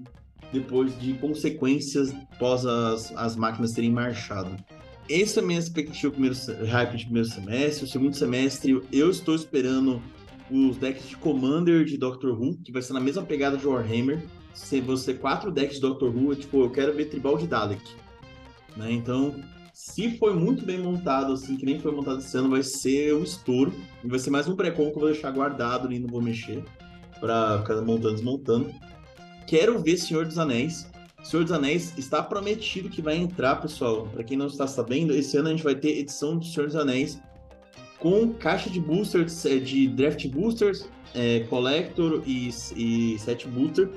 [0.52, 4.56] depois de consequências após as, as máquinas terem marchado.
[5.08, 6.36] Essa é a minha expectativa primeiro
[6.66, 7.84] hype de primeiro semestre.
[7.84, 10.00] O segundo semestre, eu estou esperando
[10.50, 14.24] os decks de Commander de Doctor Who, que vai ser na mesma pegada de Warhammer.
[14.54, 17.82] Se você quatro decks de Doctor Who, tipo, eu quero ver tribal de Dalek.
[18.76, 18.92] Né?
[18.92, 19.34] Então,
[19.80, 23.22] se foi muito bem montado, assim, que nem foi montado esse ano, vai ser um
[23.22, 23.72] estouro.
[24.04, 26.62] E vai ser mais um pré-com que eu vou deixar guardado e não vou mexer.
[27.18, 28.74] Pra ficar montando, desmontando.
[29.46, 30.86] Quero ver Senhor dos Anéis.
[31.24, 34.06] Senhor dos Anéis está prometido que vai entrar, pessoal.
[34.12, 36.76] Para quem não está sabendo, esse ano a gente vai ter edição de Senhor dos
[36.76, 37.18] Anéis
[37.98, 43.88] com caixa de boosters, é, de draft boosters, é, collector e, e set booster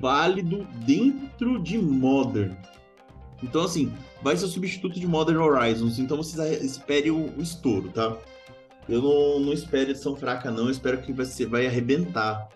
[0.00, 2.52] válido dentro de Modern.
[3.42, 3.92] Então, assim,
[4.22, 5.98] vai ser o substituto de Modern Horizons.
[5.98, 8.16] Então, vocês esperem o, o estouro, tá?
[8.88, 10.64] Eu não, não espero edição fraca, não.
[10.64, 12.48] Eu espero que ser, vai arrebentar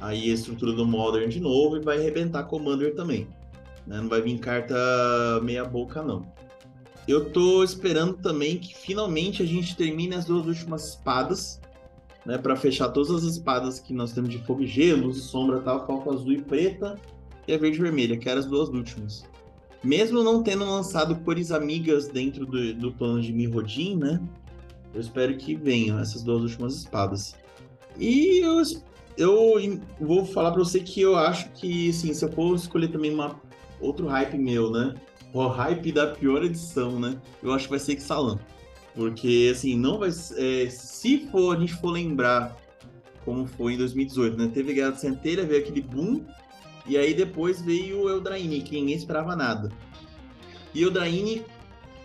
[0.00, 3.28] aí a estrutura do Modern de novo e vai arrebentar Commander também.
[3.86, 4.00] Né?
[4.00, 4.74] Não vai vir carta
[5.42, 6.26] meia boca, não.
[7.06, 11.60] Eu tô esperando também que finalmente a gente termine as duas últimas espadas,
[12.24, 12.38] né?
[12.38, 15.60] Para fechar todas as espadas que nós temos de fogo e gelo, luz e sombra,
[15.60, 16.96] tal, foco azul e preta
[17.46, 19.24] e a verde e vermelha, que eram as duas últimas.
[19.82, 24.20] Mesmo não tendo lançado cores amigas dentro do, do plano de Mirrodin, né?
[24.94, 27.34] Eu espero que venham essas duas últimas espadas.
[27.98, 28.62] E eu,
[29.16, 33.12] eu vou falar para você que eu acho que, assim, se eu for escolher também
[33.12, 33.40] uma,
[33.80, 34.94] outro hype meu, né?
[35.32, 37.20] O hype da pior edição, né?
[37.42, 38.38] Eu acho que vai ser Ixalan.
[38.94, 40.10] Porque, assim, não vai.
[40.10, 42.56] É, se for, a gente for lembrar
[43.24, 44.50] como foi em 2018, né?
[44.52, 46.24] Teve Guerra de Centelha, veio aquele boom
[46.86, 49.70] e aí depois veio o Eldraine, que ninguém esperava nada.
[50.74, 51.44] E Eldraine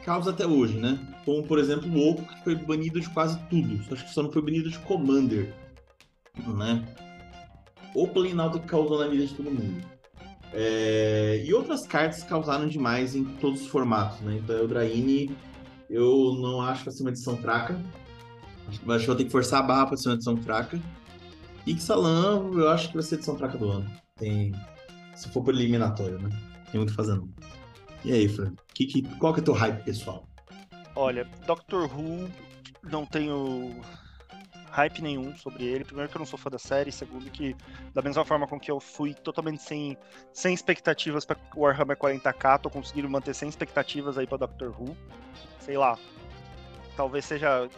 [0.04, 1.00] causa até hoje, né?
[1.26, 3.82] Como, por exemplo, o Oco, que foi banido de quase tudo.
[3.92, 5.54] Acho que só não foi banido de Commander,
[6.56, 6.86] né?
[7.94, 9.84] O Planalto que causou na vida de todo mundo.
[10.54, 11.44] É...
[11.46, 14.40] E outras cartas causaram demais em todos os formatos, né?
[14.42, 15.36] Então, Eldraine,
[15.90, 17.78] eu não acho que vai ser uma edição fraca.
[18.68, 20.80] Acho que vai ter que forçar a barra para ser uma edição fraca.
[21.66, 24.07] Ixalan, eu acho que vai ser a edição fraca do ano.
[24.18, 24.54] Tem.
[25.16, 26.30] Se for por eliminatório, né?
[26.72, 27.30] Tem muito fazendo.
[28.04, 28.54] E aí, Fran?
[28.74, 30.28] Que, que, qual que é o teu hype pessoal?
[30.96, 32.30] Olha, Doctor Who,
[32.84, 33.82] não tenho
[34.78, 35.84] hype nenhum sobre ele.
[35.84, 37.56] Primeiro que eu não sou fã da série, segundo que
[37.94, 39.98] da mesma forma com que eu fui totalmente sem,
[40.32, 44.96] sem expectativas para Warhammer 40k, tô conseguindo manter sem expectativas aí para Doctor Who.
[45.60, 45.98] Sei lá.
[46.96, 47.70] Talvez seja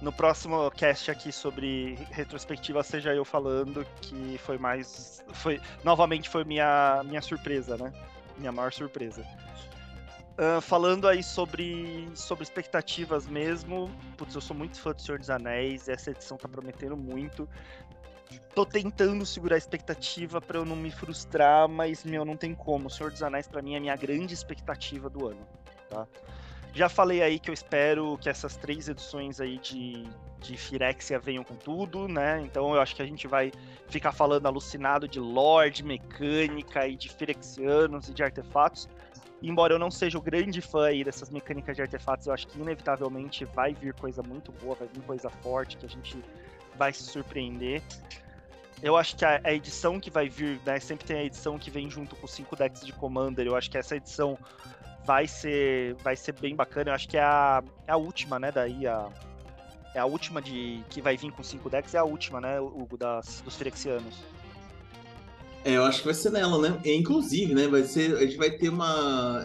[0.00, 6.44] no próximo cast aqui sobre retrospectiva seja eu falando que foi mais foi novamente foi
[6.44, 7.92] minha minha surpresa, né?
[8.36, 9.24] Minha maior surpresa.
[10.36, 15.30] Uh, falando aí sobre, sobre expectativas mesmo, putz, eu sou muito fã do Senhor dos
[15.30, 17.48] Anéis, essa edição tá prometendo muito.
[18.54, 22.88] Tô tentando segurar a expectativa para eu não me frustrar, mas, meu, não tem como.
[22.88, 25.40] O Senhor dos Anéis, para mim, é a minha grande expectativa do ano,
[25.88, 26.06] tá?
[26.76, 30.06] Já falei aí que eu espero que essas três edições aí de,
[30.40, 32.42] de Firexia venham com tudo, né?
[32.44, 33.50] Então eu acho que a gente vai
[33.88, 38.90] ficar falando alucinado de Lorde, mecânica e de Firexianos e de artefatos.
[39.42, 42.60] Embora eu não seja o grande fã aí dessas mecânicas de artefatos, eu acho que
[42.60, 46.22] inevitavelmente vai vir coisa muito boa, vai vir coisa forte que a gente
[46.76, 47.82] vai se surpreender.
[48.82, 50.78] Eu acho que a, a edição que vai vir, né?
[50.78, 53.46] Sempre tem a edição que vem junto com cinco decks de Commander.
[53.46, 54.38] Eu acho que essa edição
[55.06, 56.90] vai ser, vai ser bem bacana.
[56.90, 58.50] Eu acho que é a, é a última, né?
[58.50, 59.08] Daí a,
[59.94, 62.98] é a última de que vai vir com cinco decks, é a última, né, Hugo,
[62.98, 64.16] das, dos Firexianos.
[65.64, 66.78] É, eu acho que vai ser nela, né?
[66.84, 67.66] E, inclusive, né?
[67.66, 68.16] Vai ser.
[68.16, 69.44] A gente vai ter uma.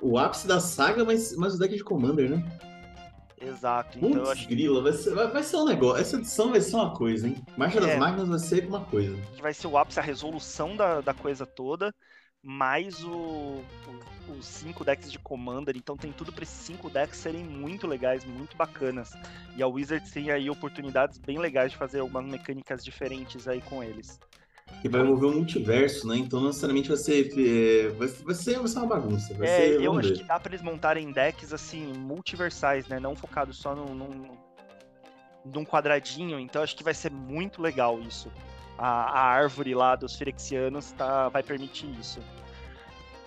[0.00, 2.42] O ápice da saga, mas, mas o deck de Commander, né?
[3.40, 3.98] Exato.
[3.98, 6.00] Então Putz, acho grila, vai ser, vai, vai, ser um negócio.
[6.00, 7.36] Essa edição vai ser uma coisa, hein?
[7.56, 9.16] Marcha é, das Máquinas vai ser uma coisa.
[9.42, 11.94] Vai ser o ápice, a resolução da, da coisa toda,
[12.42, 15.76] mais o, o, os cinco decks de Commander.
[15.76, 19.12] Então tem tudo para esses cinco decks serem muito legais, muito bacanas.
[19.56, 23.82] E a Wizards tem aí oportunidades bem legais de fazer algumas mecânicas diferentes aí com
[23.82, 24.18] eles
[24.80, 26.16] que vai envolver um multiverso, né?
[26.16, 27.32] Então não necessariamente vai ser.
[27.36, 29.34] É, vai, vai, ser, vai ser uma bagunça.
[29.34, 30.18] Vai é, ser, eu acho ver.
[30.18, 33.00] que dá pra eles montarem decks assim, multiversais, né?
[33.00, 34.38] Não focados só num, num,
[35.44, 36.38] num, quadradinho.
[36.38, 38.30] Então acho que vai ser muito legal isso.
[38.78, 42.20] A, a árvore lá dos Firexianos tá, vai permitir isso.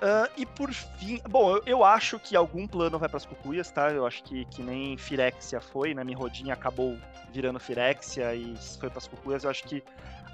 [0.01, 3.69] Uh, e por fim, bom, eu, eu, acho que algum plano vai para as cucuias,
[3.69, 3.91] tá?
[3.91, 6.03] Eu acho que, que nem Firexia foi, né?
[6.03, 6.97] Mirrodin acabou
[7.31, 9.43] virando Firexia e foi para as cucuias.
[9.43, 9.83] Eu acho que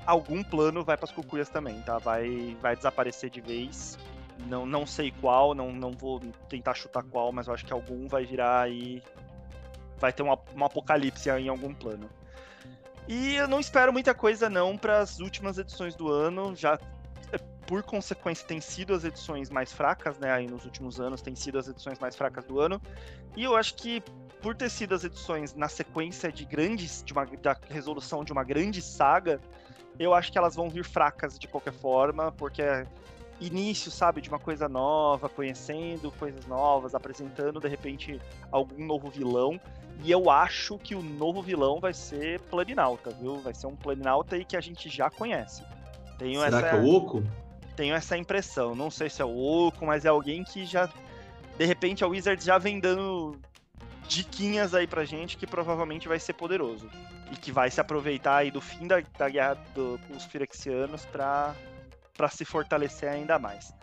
[0.06, 1.98] algum plano vai para as cucuias também, tá?
[1.98, 4.00] Vai, vai desaparecer de vez.
[4.48, 8.08] Não, não sei qual, não, não vou tentar chutar qual, mas eu acho que algum
[8.08, 9.04] vai virar aí.
[9.98, 12.10] Vai ter um, um apocalipse em algum plano.
[13.08, 16.56] E eu não espero muita coisa não para as últimas edições do ano.
[16.56, 16.78] Já
[17.32, 20.32] é, por consequência tem sido as edições mais fracas, né?
[20.32, 22.82] Aí nos últimos anos tem sido as edições mais fracas do ano.
[23.36, 24.04] E eu acho que
[24.42, 28.44] por ter sido as edições na sequência de grandes, de uma da resolução de uma
[28.44, 29.40] grande saga,
[29.98, 32.86] eu acho que elas vão vir fracas de qualquer forma, porque é
[33.40, 38.20] início, sabe, de uma coisa nova, conhecendo coisas novas, apresentando de repente
[38.52, 39.60] algum novo vilão.
[40.04, 43.40] E eu acho que o novo vilão vai ser Planinauta, viu?
[43.40, 45.64] Vai ser um Planinauta aí que a gente já conhece.
[46.18, 46.70] Tenho Será essa...
[46.70, 47.24] que é o Oco?
[47.76, 48.76] Tenho essa impressão.
[48.76, 50.90] Não sei se é o Oco, mas é alguém que já.
[51.58, 53.40] De repente a Wizard já vem dando
[54.08, 56.90] diquinhas aí pra gente que provavelmente vai ser poderoso
[57.32, 61.06] e que vai se aproveitar aí do fim da, da guerra do, com os Firexianos
[61.06, 61.56] para
[62.30, 63.74] se fortalecer ainda mais.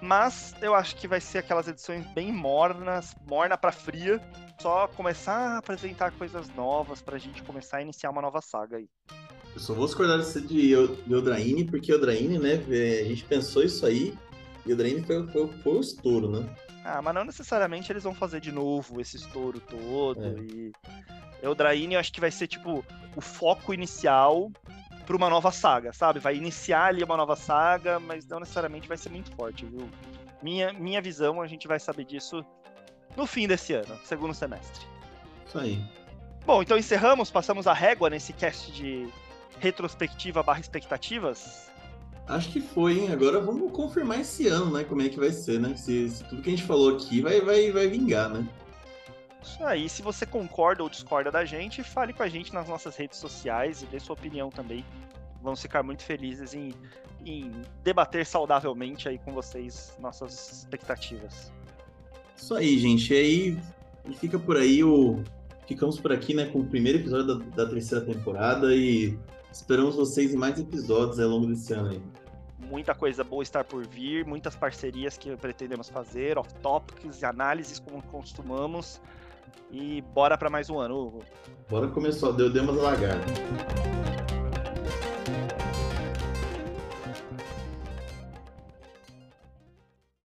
[0.00, 4.20] Mas eu acho que vai ser aquelas edições bem mornas, morna para fria,
[4.62, 8.88] só começar a apresentar coisas novas pra gente começar a iniciar uma nova saga aí.
[9.52, 12.54] Eu só vou discordar de Eldraine, porque Eldraine, né,
[13.00, 14.16] a gente pensou isso aí,
[14.64, 16.48] e Eldraine foi, foi, foi o estouro, né?
[16.84, 20.40] Ah, mas não necessariamente eles vão fazer de novo esse estouro todo é.
[20.40, 20.72] e
[21.42, 22.84] Eldraine eu acho que vai ser, tipo,
[23.16, 24.48] o foco inicial
[25.04, 26.20] para uma nova saga, sabe?
[26.20, 29.88] Vai iniciar ali uma nova saga, mas não necessariamente vai ser muito forte, viu?
[30.40, 32.44] Minha, minha visão, a gente vai saber disso
[33.16, 34.86] no fim desse ano, segundo semestre.
[35.46, 35.82] Isso aí.
[36.44, 39.08] Bom, então encerramos, passamos a régua nesse cast de
[39.60, 41.70] retrospectiva barra expectativas.
[42.26, 43.12] Acho que foi, hein?
[43.12, 44.84] Agora vamos confirmar esse ano, né?
[44.84, 45.76] Como é que vai ser, né?
[45.76, 48.46] Se, se tudo que a gente falou aqui vai, vai, vai vingar, né?
[49.42, 52.96] Isso aí, se você concorda ou discorda da gente, fale com a gente nas nossas
[52.96, 54.84] redes sociais e dê sua opinião também.
[55.42, 56.72] Vamos ficar muito felizes em,
[57.26, 57.50] em
[57.82, 61.52] debater saudavelmente aí com vocês nossas expectativas.
[62.36, 63.12] Isso aí, gente.
[63.12, 63.58] E aí
[64.14, 65.22] fica por aí o.
[65.66, 69.16] Ficamos por aqui, né, com o primeiro episódio da, da terceira temporada e
[69.50, 72.02] esperamos vocês em mais episódios ao longo desse ano aí
[72.72, 78.98] muita coisa boa estar por vir, muitas parcerias que pretendemos fazer, off-topics, análises como costumamos.
[79.70, 81.22] E bora para mais um ano, Hugo.
[81.68, 83.91] Bora começar, deu, deu umas lagartas.